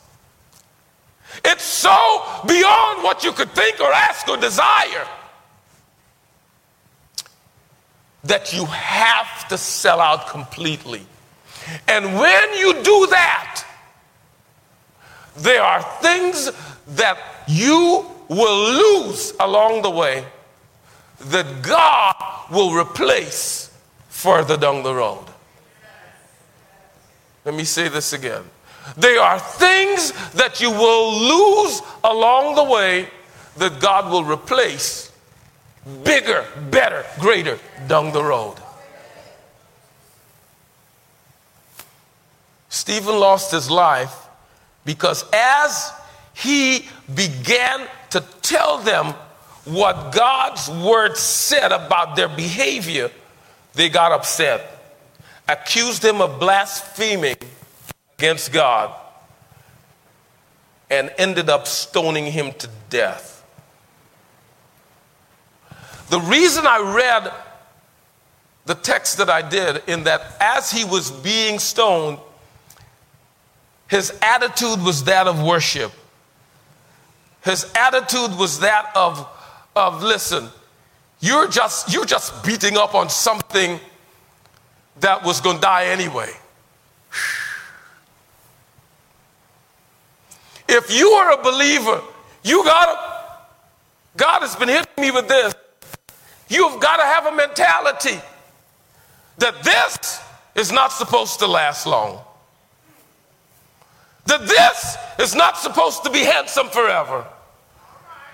[1.44, 5.06] It's so beyond what you could think or ask or desire
[8.24, 11.02] that you have to sell out completely.
[11.88, 13.64] And when you do that,
[15.36, 16.50] there are things
[16.88, 20.24] that you will lose along the way
[21.20, 22.14] that God
[22.50, 23.70] will replace
[24.08, 25.24] further down the road.
[27.44, 28.42] Let me say this again.
[28.96, 33.08] There are things that you will lose along the way
[33.56, 35.09] that God will replace
[36.04, 38.56] bigger, better, greater down the road.
[42.68, 44.14] Stephen lost his life
[44.84, 45.92] because as
[46.34, 49.14] he began to tell them
[49.64, 53.10] what God's word said about their behavior,
[53.74, 54.98] they got upset,
[55.48, 57.36] accused him of blaspheming
[58.18, 58.94] against God,
[60.88, 63.39] and ended up stoning him to death.
[66.10, 67.32] The reason I read
[68.66, 72.18] the text that I did, in that as he was being stoned,
[73.88, 75.92] his attitude was that of worship.
[77.42, 79.26] His attitude was that of,
[79.74, 80.48] of listen,
[81.20, 83.80] you're just, you're just beating up on something
[85.00, 86.30] that was going to die anyway.
[90.68, 92.00] If you are a believer,
[92.44, 93.10] you got
[94.16, 95.54] God has been hitting me with this.
[96.50, 98.20] You've got to have a mentality
[99.38, 100.20] that this
[100.56, 102.20] is not supposed to last long.
[104.26, 107.24] That this is not supposed to be handsome forever.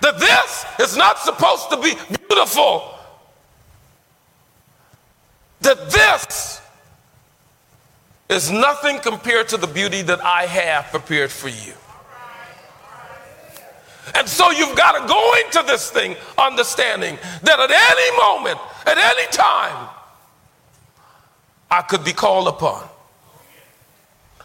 [0.00, 1.94] That this is not supposed to be
[2.28, 2.94] beautiful.
[5.60, 6.62] That this
[8.30, 11.74] is nothing compared to the beauty that I have prepared for you.
[14.14, 18.98] And so you've got to go into this thing understanding that at any moment, at
[18.98, 19.88] any time,
[21.70, 22.88] I could be called upon.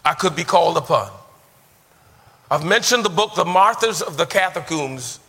[0.04, 1.10] I could be called upon.
[2.50, 5.20] I've mentioned the book, The Martyrs of the Catacombs,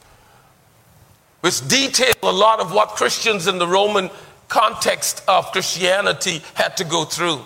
[1.42, 4.10] which detail a lot of what Christians in the Roman
[4.48, 7.42] context of Christianity had to go through.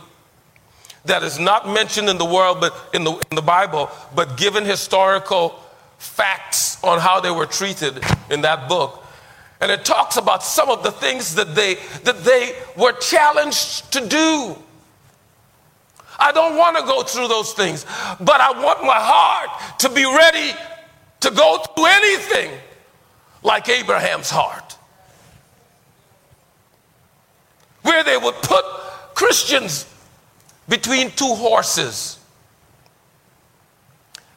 [1.06, 4.66] That is not mentioned in the world, but in the, in the Bible, but given
[4.66, 5.60] historical
[5.98, 9.04] facts on how they were treated in that book.
[9.60, 14.08] And it talks about some of the things that they that they were challenged to
[14.08, 14.56] do.
[16.20, 17.86] I don't want to go through those things,
[18.20, 20.58] but I want my heart to be ready
[21.22, 22.52] to go through anything
[23.44, 24.78] like Abraham's heart.
[27.84, 28.66] Where they would put
[29.16, 29.86] Christians
[30.68, 32.20] between two horses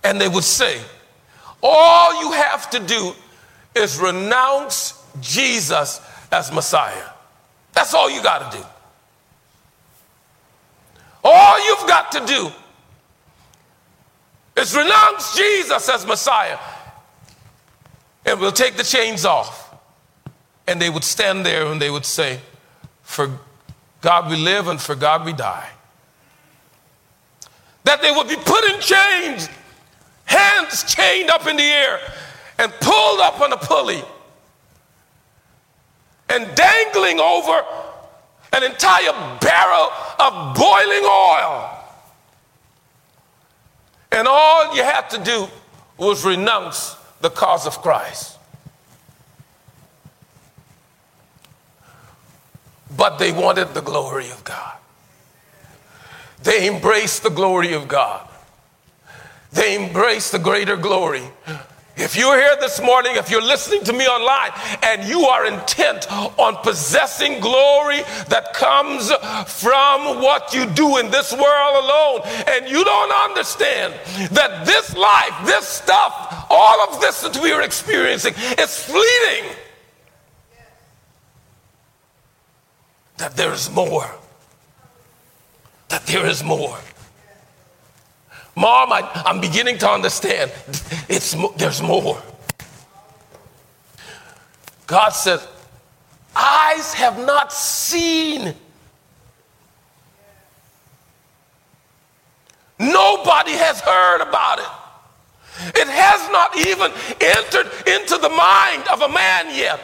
[0.04, 0.80] and they would say,
[1.62, 3.14] All you have to do
[3.74, 6.00] is renounce Jesus
[6.32, 7.04] as Messiah.
[7.72, 8.64] That's all you got to do.
[11.22, 12.50] All you've got to do
[14.56, 16.58] is renounce Jesus as Messiah,
[18.24, 19.66] and we'll take the chains off.
[20.66, 22.40] And they would stand there and they would say,
[23.02, 23.38] For
[24.02, 25.68] God we live and for God we die.
[27.84, 29.48] That they would be put in chains,
[30.40, 32.00] hands chained up in the air,
[32.58, 34.02] and pulled up on a pulley,
[36.28, 37.64] and dangling over
[38.52, 39.88] an entire barrel
[40.18, 41.70] of boiling oil.
[44.12, 45.46] And all you had to do
[45.96, 48.38] was renounce the cause of Christ.
[52.96, 54.76] But they wanted the glory of God.
[56.42, 58.29] They embraced the glory of God.
[59.52, 61.24] They embrace the greater glory
[62.00, 66.10] if you're here this morning, if you're listening to me online, and you are intent
[66.10, 72.82] on possessing glory that comes from what you do in this world alone, and you
[72.84, 73.92] don't understand
[74.30, 79.50] that this life, this stuff, all of this that we are experiencing is fleeting,
[83.18, 84.10] that there is more.
[85.90, 86.78] That there is more.
[88.60, 90.52] Mom, I, am beginning to understand.
[91.08, 92.22] It's, there's more.
[94.86, 95.40] God said,
[96.36, 98.54] Eyes have not seen.
[102.78, 105.78] Nobody has heard about it.
[105.80, 109.80] It has not even entered into the mind of a man yet.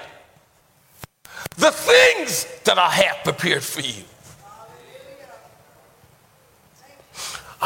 [1.57, 4.05] The things that I have prepared for you.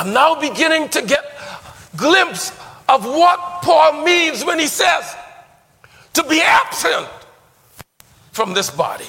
[0.01, 1.30] I'm now beginning to get
[1.94, 2.53] glimpse
[2.88, 5.14] of what Paul means when he says
[6.14, 7.07] to be absent
[8.32, 9.05] from this body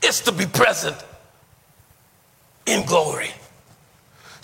[0.00, 0.96] is to be present
[2.66, 3.30] in glory.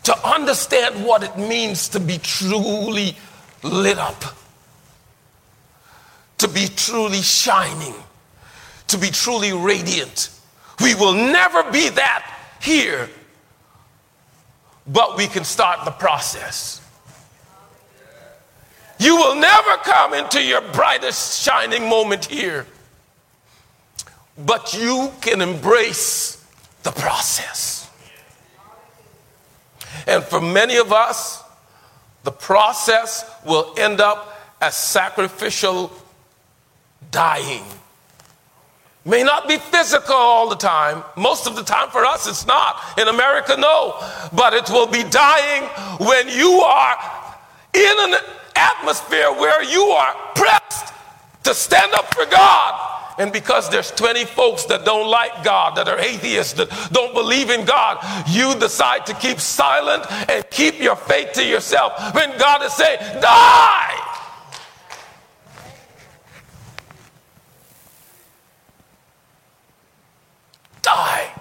[0.03, 3.17] To understand what it means to be truly
[3.63, 4.21] lit up,
[6.39, 7.95] to be truly shining,
[8.89, 10.31] to be truly radiant.
[10.81, 13.09] We will never be that here
[14.87, 16.81] but we can start the process.
[18.99, 22.67] You will never come into your brightest shining moment here.
[24.37, 26.45] But you can embrace
[26.83, 27.91] the process.
[30.07, 31.43] And for many of us,
[32.25, 35.93] the process will end up as sacrificial
[37.11, 37.65] dying.
[39.07, 41.03] May not be physical all the time.
[41.17, 42.99] Most of the time for us, it's not.
[42.99, 43.97] In America, no.
[44.33, 45.65] But it will be dying
[45.99, 46.97] when you are
[47.75, 48.15] in an
[48.57, 50.95] atmosphere where you are pressed
[51.43, 52.91] to stand up for God.
[53.19, 57.51] And because there's 20 folks that don't like God, that are atheists, that don't believe
[57.51, 57.99] in God,
[58.29, 62.15] you decide to keep silent and keep your faith to yourself.
[62.15, 64.14] When God is saying, die!
[70.85, 71.33] Die.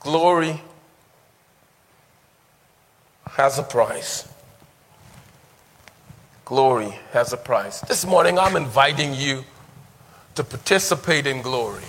[0.00, 0.60] Glory
[3.30, 4.28] has a price.
[6.44, 7.82] Glory has a price.
[7.82, 9.44] This morning, I'm inviting you
[10.34, 11.84] to participate in glory.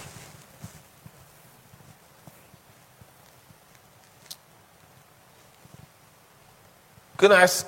[7.18, 7.66] Can I ask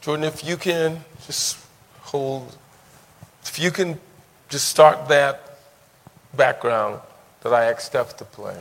[0.00, 1.64] Jordan if you can just
[2.00, 2.58] hold,
[3.50, 3.98] if you can
[4.48, 5.58] just start that
[6.36, 7.00] background
[7.40, 8.56] that I asked Steph to play.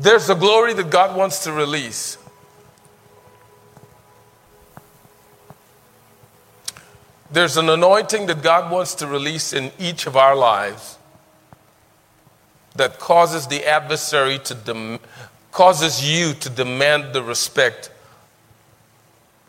[0.00, 2.16] There's a glory that God wants to release.
[7.30, 10.96] There's an anointing that God wants to release in each of our lives
[12.76, 15.00] that causes the adversary to dem-
[15.52, 17.90] causes you to demand the respect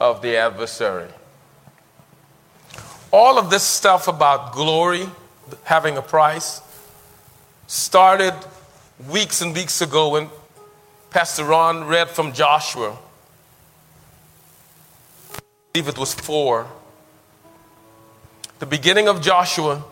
[0.02, 1.08] of the adversary.
[3.12, 5.10] All of this stuff about glory
[5.64, 6.62] having a price
[7.66, 8.36] started
[9.10, 10.30] weeks and weeks ago when
[11.10, 12.96] Pastor Ron read from Joshua.
[15.34, 15.40] I
[15.74, 16.68] believe it was four.
[18.60, 19.84] The beginning of Joshua,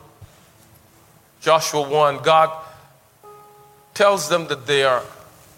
[1.41, 2.51] Joshua 1, God
[3.95, 5.01] tells them that they are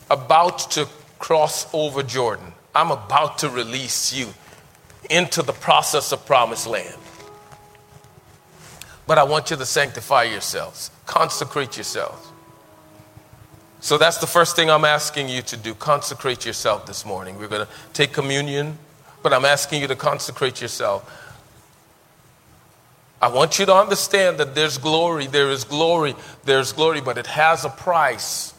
[0.09, 0.87] about to
[1.17, 2.53] cross over Jordan.
[2.73, 4.29] I'm about to release you
[5.09, 6.95] into the process of promised land.
[9.09, 12.27] But I want you to sanctify yourselves, consecrate yourselves.
[13.79, 15.73] So that's the first thing I'm asking you to do.
[15.73, 17.39] Consecrate yourself this morning.
[17.39, 18.77] We're going to take communion,
[19.23, 21.11] but I'm asking you to consecrate yourself.
[23.19, 26.13] I want you to understand that there's glory, there is glory,
[26.45, 28.53] there's glory, but it has a price.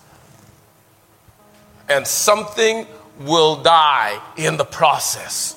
[1.89, 2.89] And something
[3.21, 5.57] will die in the process.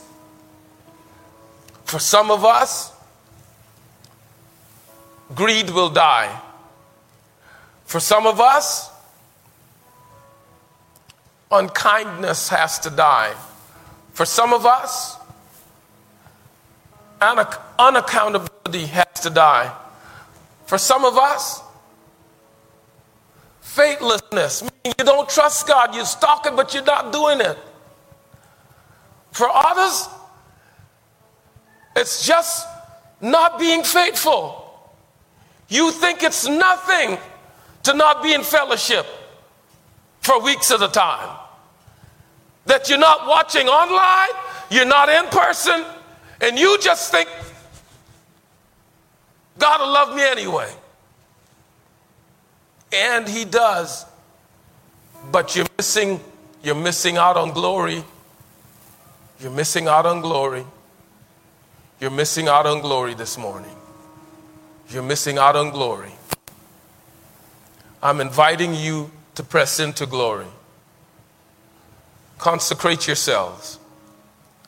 [1.83, 2.92] For some of us,
[5.35, 6.41] greed will die.
[7.85, 8.89] For some of us,
[11.51, 13.35] unkindness has to die.
[14.13, 15.17] For some of us,
[17.21, 19.71] unaccountability has to die.
[20.65, 21.61] For some of us,
[23.61, 27.57] faithlessness, meaning you don't trust God, you're it, but you're not doing it.
[29.31, 30.07] For others,
[31.95, 32.67] it's just
[33.21, 34.62] not being faithful.
[35.73, 37.17] You think it's nothing
[37.81, 39.07] to not be in fellowship
[40.21, 41.35] for weeks at a time
[42.67, 45.83] that you're not watching online, you're not in person,
[46.41, 47.27] and you just think,
[49.57, 50.71] God will love me anyway.
[52.93, 54.05] And He does.
[55.31, 56.19] But you're missing,
[56.61, 58.03] you're missing out on glory.
[59.39, 60.65] You're missing out on glory.
[61.99, 63.75] You're missing out on glory this morning.
[64.89, 66.11] You're missing out on glory.
[68.01, 70.47] I'm inviting you to press into glory.
[72.37, 73.79] Consecrate yourselves.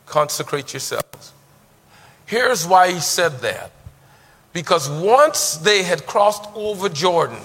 [0.05, 1.33] Consecrate yourselves.
[2.25, 3.71] Here's why he said that.
[4.53, 7.41] Because once they had crossed over Jordan,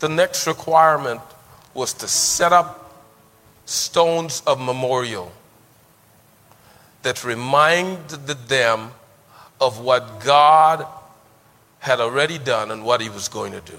[0.00, 1.20] the next requirement
[1.74, 3.04] was to set up
[3.66, 5.30] stones of memorial
[7.06, 8.90] that reminded them
[9.60, 10.84] of what God
[11.78, 13.78] had already done and what he was going to do.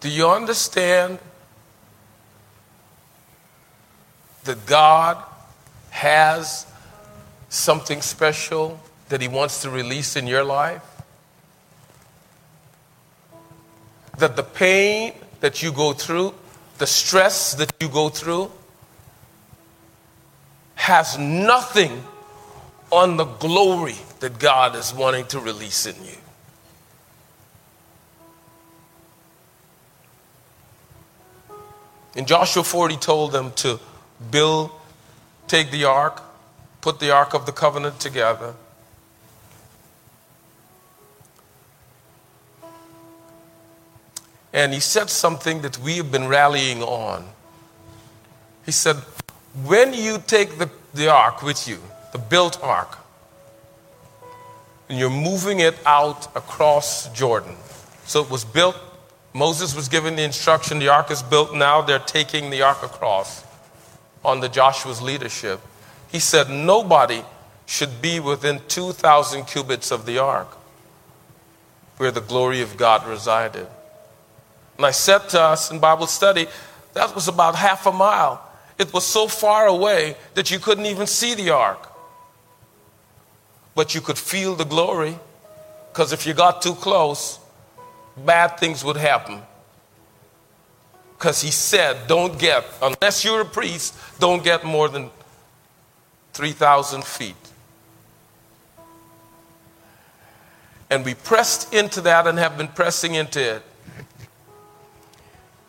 [0.00, 1.20] Do you understand
[4.42, 5.22] that God
[5.90, 6.66] has
[7.48, 10.82] something special that He wants to release in your life?
[14.18, 16.34] That the pain that you go through,
[16.78, 18.50] the stress that you go through,
[20.74, 22.02] has nothing
[22.90, 26.16] on the glory that God is wanting to release in you.
[32.14, 33.80] In Joshua 4, he told them to
[34.30, 34.70] build,
[35.48, 36.22] take the ark,
[36.80, 38.54] put the ark of the covenant together.
[44.54, 47.26] And he said something that we have been rallying on.
[48.64, 48.96] He said,
[49.64, 51.78] When you take the, the ark with you,
[52.12, 52.98] the built ark,
[54.88, 57.56] and you're moving it out across Jordan.
[58.06, 58.76] So it was built,
[59.32, 63.42] Moses was given the instruction, the ark is built, now they're taking the ark across
[64.24, 65.60] under Joshua's leadership.
[66.12, 67.24] He said, Nobody
[67.66, 70.56] should be within 2,000 cubits of the ark
[71.96, 73.66] where the glory of God resided.
[74.76, 76.46] And I said to us in Bible study,
[76.94, 78.40] that was about half a mile.
[78.78, 81.90] It was so far away that you couldn't even see the ark.
[83.74, 85.18] But you could feel the glory,
[85.92, 87.38] because if you got too close,
[88.16, 89.42] bad things would happen.
[91.16, 95.10] Because he said, don't get, unless you're a priest, don't get more than
[96.32, 97.34] 3,000 feet.
[100.90, 103.62] And we pressed into that and have been pressing into it.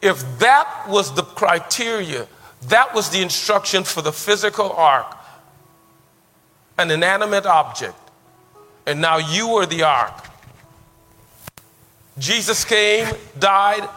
[0.05, 2.27] If that was the criteria,
[2.67, 5.17] that was the instruction for the physical ark,
[6.77, 7.97] an inanimate object,
[8.85, 10.13] and now you are the ark.
[12.19, 13.07] Jesus came,
[13.39, 13.89] died,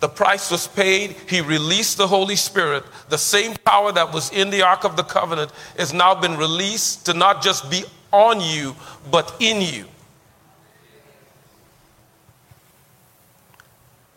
[0.00, 1.16] the price was paid.
[1.28, 2.84] He released the Holy Spirit.
[3.10, 7.04] The same power that was in the Ark of the Covenant has now been released
[7.06, 8.74] to not just be on you,
[9.10, 9.84] but in you.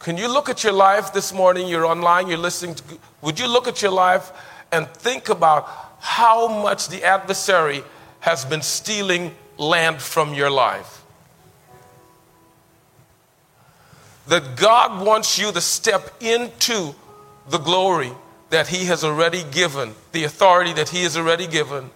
[0.05, 1.67] Can you look at your life this morning?
[1.67, 2.83] You're online, you're listening to.
[3.23, 4.31] Would you look at your life
[4.71, 5.67] and think about
[5.99, 7.83] how much the adversary
[8.19, 11.03] has been stealing land from your life?
[14.27, 16.93] That God wants you to step into
[17.49, 18.11] the glory
[18.51, 21.89] that He has already given, the authority that He has already given,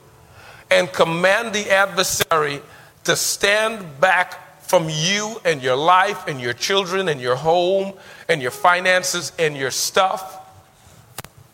[0.71, 2.63] and command the adversary
[3.03, 7.91] to stand back from you and your life and your children and your home
[8.27, 10.47] and your finances and your stuff.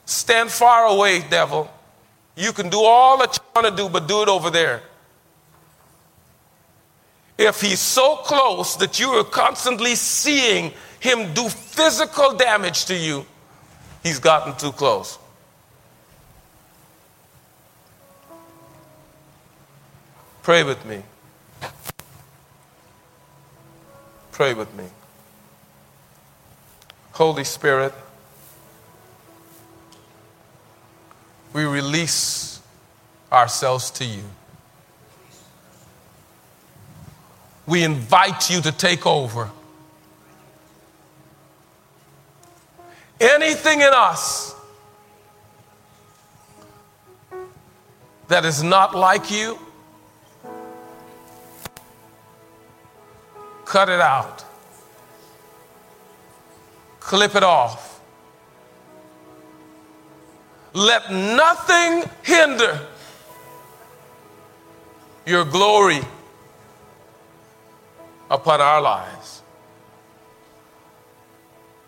[0.04, 1.72] Stand far away, devil.
[2.36, 4.82] You can do all that you want to do, but do it over there.
[7.38, 13.26] If he's so close that you are constantly seeing him do physical damage to you,
[14.04, 15.18] he's gotten too close.
[20.44, 21.02] Pray with me.
[24.36, 24.84] Pray with me.
[27.14, 27.94] Holy Spirit,
[31.54, 32.60] we release
[33.32, 34.24] ourselves to you.
[37.66, 39.50] We invite you to take over.
[43.22, 44.54] Anything in us
[48.28, 49.58] that is not like you,
[53.66, 54.46] Cut it out.
[57.00, 58.00] Clip it off.
[60.74, 62.80] Let nothing hinder
[65.26, 66.02] your glory
[68.30, 69.42] upon our lives.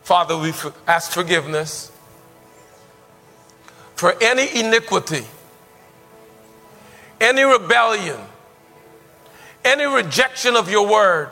[0.03, 0.53] Father, we
[0.87, 1.91] ask forgiveness
[3.95, 5.25] for any iniquity,
[7.19, 8.19] any rebellion,
[9.65, 11.29] any rejection of your word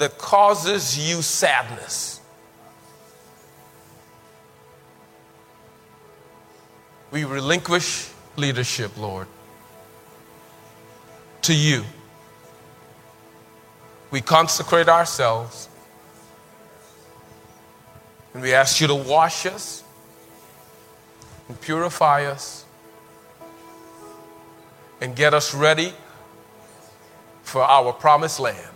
[0.00, 2.22] that causes you sadness.
[7.10, 9.26] We relinquish leadership, Lord,
[11.42, 11.84] to you.
[14.10, 15.68] We consecrate ourselves
[18.32, 19.84] and we ask you to wash us
[21.46, 22.64] and purify us
[25.02, 25.92] and get us ready
[27.42, 28.69] for our promised land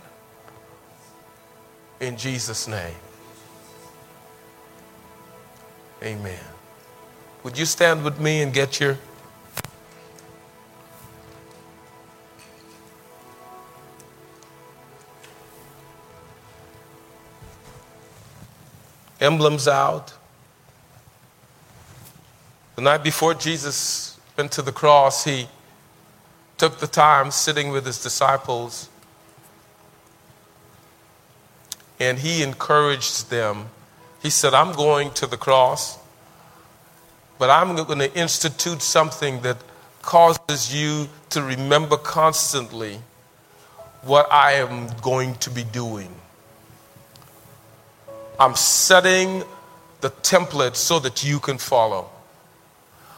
[1.99, 2.95] in Jesus' name.
[6.03, 6.39] Amen.
[7.43, 8.97] Would you stand with me and get your
[19.19, 20.13] emblems out?
[22.75, 25.47] The night before Jesus went to the cross, he
[26.57, 28.89] took the time sitting with his disciples
[31.99, 33.67] and he encouraged them.
[34.21, 35.97] He said, I'm going to the cross,
[37.37, 39.57] but I'm going to institute something that
[40.01, 42.99] causes you to remember constantly
[44.03, 46.13] what I am going to be doing.
[48.39, 49.43] I'm setting
[50.01, 52.09] the template so that you can follow.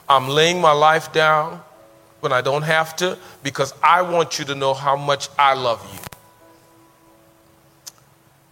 [0.07, 1.61] I'm laying my life down
[2.21, 5.85] when I don't have to because I want you to know how much I love
[5.93, 6.06] you.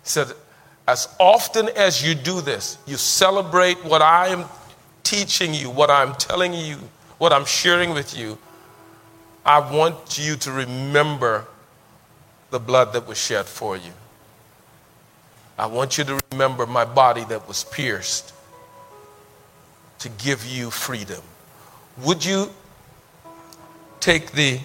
[0.05, 0.31] Said,
[0.87, 4.45] as often as you do this, you celebrate what I am
[5.03, 6.77] teaching you, what I'm telling you,
[7.17, 8.37] what I'm sharing with you.
[9.45, 11.45] I want you to remember
[12.51, 13.91] the blood that was shed for you.
[15.57, 18.33] I want you to remember my body that was pierced
[19.99, 21.21] to give you freedom.
[22.03, 22.51] Would you
[23.99, 24.59] take the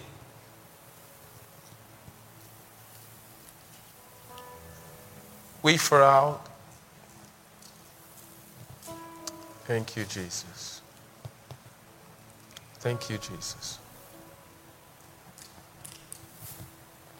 [5.63, 6.47] wafer out?
[9.67, 10.81] Thank you, Jesus.
[12.81, 13.79] Thank you, Jesus.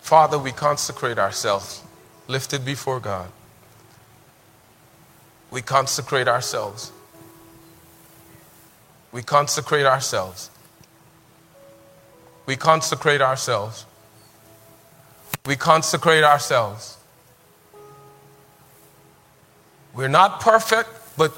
[0.01, 1.83] Father, we consecrate ourselves,
[2.27, 3.31] lifted before God.
[5.51, 6.91] We consecrate ourselves.
[9.13, 10.51] We consecrate ourselves.
[12.47, 13.87] We consecrate ourselves.
[15.47, 16.97] We consecrate ourselves.
[19.95, 21.33] We're not perfect, but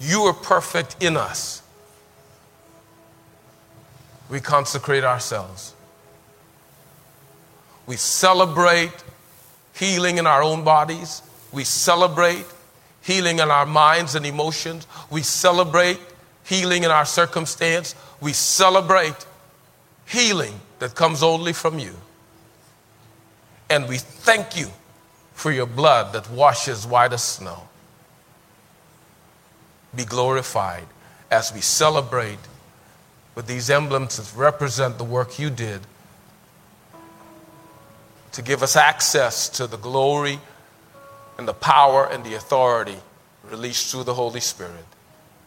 [0.00, 1.62] you are perfect in us.
[4.30, 5.74] We consecrate ourselves.
[7.86, 8.92] We celebrate
[9.74, 11.22] healing in our own bodies.
[11.52, 12.46] We celebrate
[13.02, 14.86] healing in our minds and emotions.
[15.10, 16.00] We celebrate
[16.44, 17.94] healing in our circumstance.
[18.20, 19.26] We celebrate
[20.06, 21.94] healing that comes only from you.
[23.68, 24.68] And we thank you
[25.34, 27.68] for your blood that washes white as snow.
[29.94, 30.86] Be glorified
[31.30, 32.38] as we celebrate
[33.34, 35.80] with these emblems that represent the work you did
[38.32, 40.40] to give us access to the glory
[41.38, 42.96] and the power and the authority
[43.44, 44.86] released through the Holy Spirit.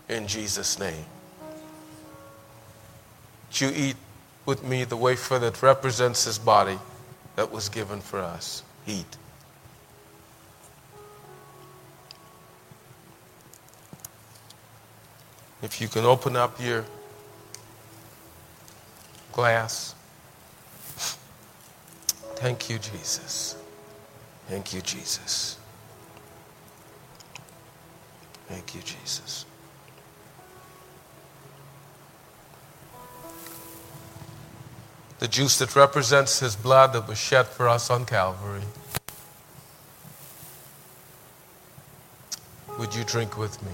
[0.07, 1.05] In Jesus' name.
[3.53, 3.95] You eat
[4.45, 6.77] with me the wafer that represents his body
[7.35, 8.63] that was given for us.
[8.85, 9.17] Eat.
[15.61, 16.85] If you can open up your
[19.37, 19.93] glass.
[22.37, 23.55] Thank you, Jesus.
[24.47, 25.57] Thank you, Jesus.
[28.47, 29.45] Thank you, Jesus.
[35.19, 38.61] The juice that represents his blood that was shed for us on Calvary.
[42.79, 43.71] Would you drink with me?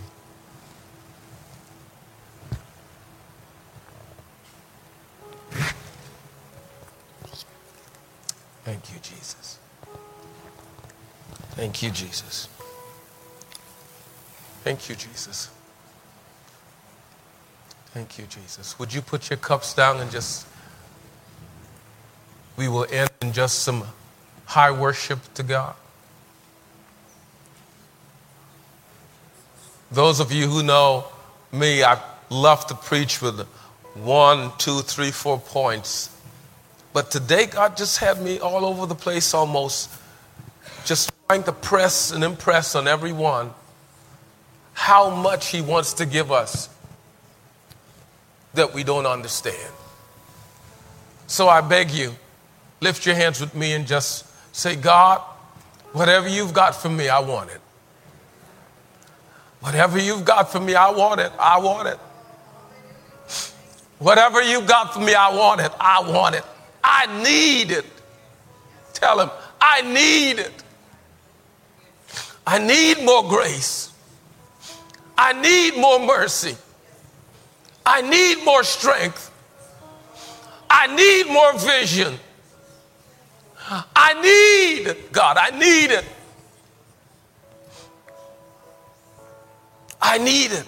[8.64, 9.60] Thank you, Jesus.
[11.52, 12.48] Thank you, Jesus.
[14.64, 15.50] Thank you, Jesus.
[17.94, 18.80] Thank you, Jesus.
[18.80, 20.48] Would you put your cups down and just,
[22.58, 23.84] we will end in just some
[24.46, 25.76] high worship to God.
[29.92, 31.06] Those of you who know
[31.52, 33.42] me, I love to preach with
[33.94, 36.10] one, two, three, four points.
[36.94, 39.90] But today, God just had me all over the place almost,
[40.86, 43.52] just trying to press and impress on everyone
[44.74, 46.70] how much He wants to give us
[48.54, 49.74] that we don't understand.
[51.26, 52.14] So I beg you,
[52.80, 54.26] lift your hands with me and just
[54.56, 55.20] say, God,
[55.94, 57.62] whatever you've got for me, I want it.
[59.62, 61.32] Whatever you've got for me, I want it.
[61.40, 61.98] I want it.
[63.98, 65.72] Whatever you've got for me, I want it.
[65.80, 66.44] I want it.
[66.84, 67.86] I need it.
[68.94, 69.30] Tell him,
[69.60, 70.64] I need it.
[72.46, 73.92] I need more grace.
[75.18, 76.58] I need more mercy.
[77.86, 79.32] I need more strength.
[80.70, 82.20] I need more vision.
[83.96, 86.06] I need, God, I need it.
[90.02, 90.66] I need it.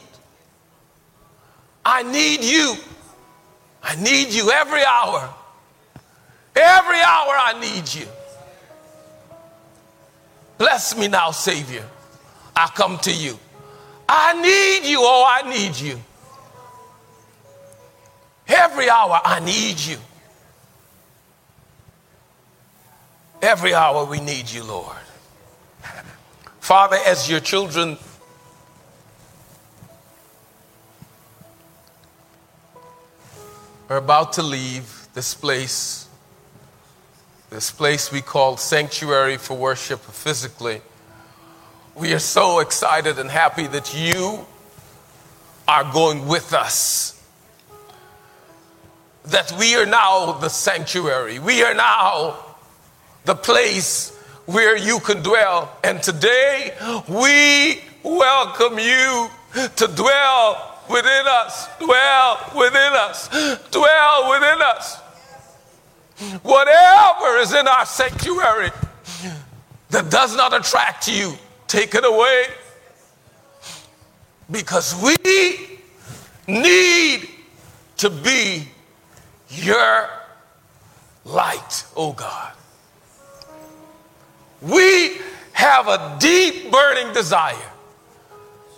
[1.83, 2.75] I need you.
[3.83, 5.33] I need you every hour.
[6.55, 8.07] Every hour I need you.
[10.57, 11.83] Bless me now, Savior.
[12.55, 13.37] I come to you.
[14.07, 14.99] I need you.
[15.01, 15.99] Oh, I need you.
[18.47, 19.97] Every hour, I need you.
[23.41, 24.95] Every hour, we need you, Lord.
[26.59, 27.97] Father, as your children,
[33.89, 36.04] are about to leave this place,
[37.55, 40.81] this place we call sanctuary for worship physically,
[41.95, 44.45] we are so excited and happy that you
[45.65, 47.13] are going with us.
[49.23, 51.39] That we are now the sanctuary.
[51.39, 52.43] We are now
[53.23, 54.13] the place
[54.45, 55.77] where you can dwell.
[55.81, 56.73] And today
[57.07, 59.29] we welcome you
[59.77, 63.29] to dwell within us, dwell within us,
[63.71, 65.04] dwell within us.
[66.43, 68.71] Whatever is in our sanctuary
[69.89, 71.33] that does not attract you,
[71.67, 72.45] take it away.
[74.49, 75.15] Because we
[76.47, 77.29] need
[77.97, 78.67] to be
[79.49, 80.09] your
[81.25, 82.53] light, oh God.
[84.61, 85.17] We
[85.53, 87.71] have a deep burning desire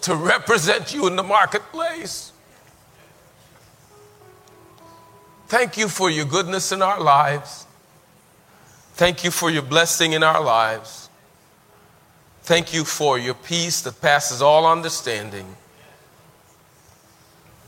[0.01, 2.31] to represent you in the marketplace.
[5.47, 7.65] Thank you for your goodness in our lives.
[8.95, 11.09] Thank you for your blessing in our lives.
[12.41, 15.55] Thank you for your peace that passes all understanding.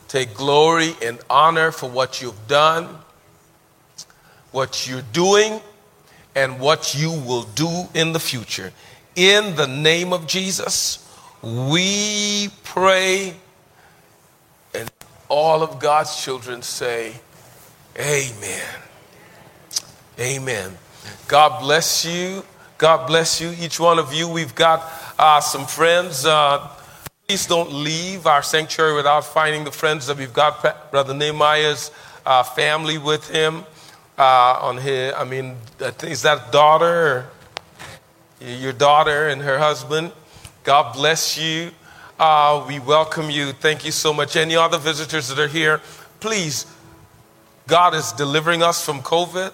[0.10, 2.98] Take glory and honor for what you've done,
[4.52, 5.62] what you're doing,
[6.36, 8.74] and what you will do in the future.
[9.16, 11.08] In the name of Jesus,
[11.42, 13.36] we pray,
[14.74, 14.92] and
[15.30, 17.14] all of God's children say,
[18.00, 18.76] Amen.
[20.20, 20.78] Amen.
[21.28, 22.44] God bless you.
[22.78, 24.30] God bless you, each one of you.
[24.30, 26.26] We've got uh, some friends.
[26.26, 26.70] Uh,
[27.28, 30.92] please don't leave our sanctuary without finding the friends that we've got.
[30.92, 31.92] Brother Nehemiah's
[32.26, 33.66] uh, family with him.
[34.18, 35.56] Uh, on his, I mean,
[36.04, 37.28] is that daughter?
[38.42, 40.12] your daughter and her husband.
[40.64, 41.72] God bless you.
[42.20, 43.52] Uh, we welcome you.
[43.54, 44.36] Thank you so much.
[44.36, 45.82] Any other visitors that are here,
[46.20, 46.66] please,
[47.70, 49.54] God is delivering us from COVID.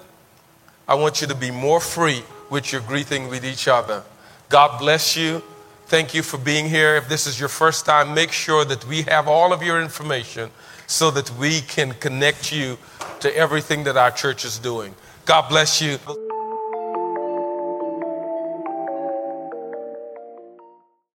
[0.88, 4.03] I want you to be more free with your greeting with each other.
[4.47, 5.43] God bless you.
[5.88, 6.95] Thank you for being here.
[6.95, 10.49] If this is your first time, make sure that we have all of your information
[10.88, 12.78] so that we can connect you
[13.20, 14.95] to everything that our church is doing.
[15.26, 15.99] God bless you.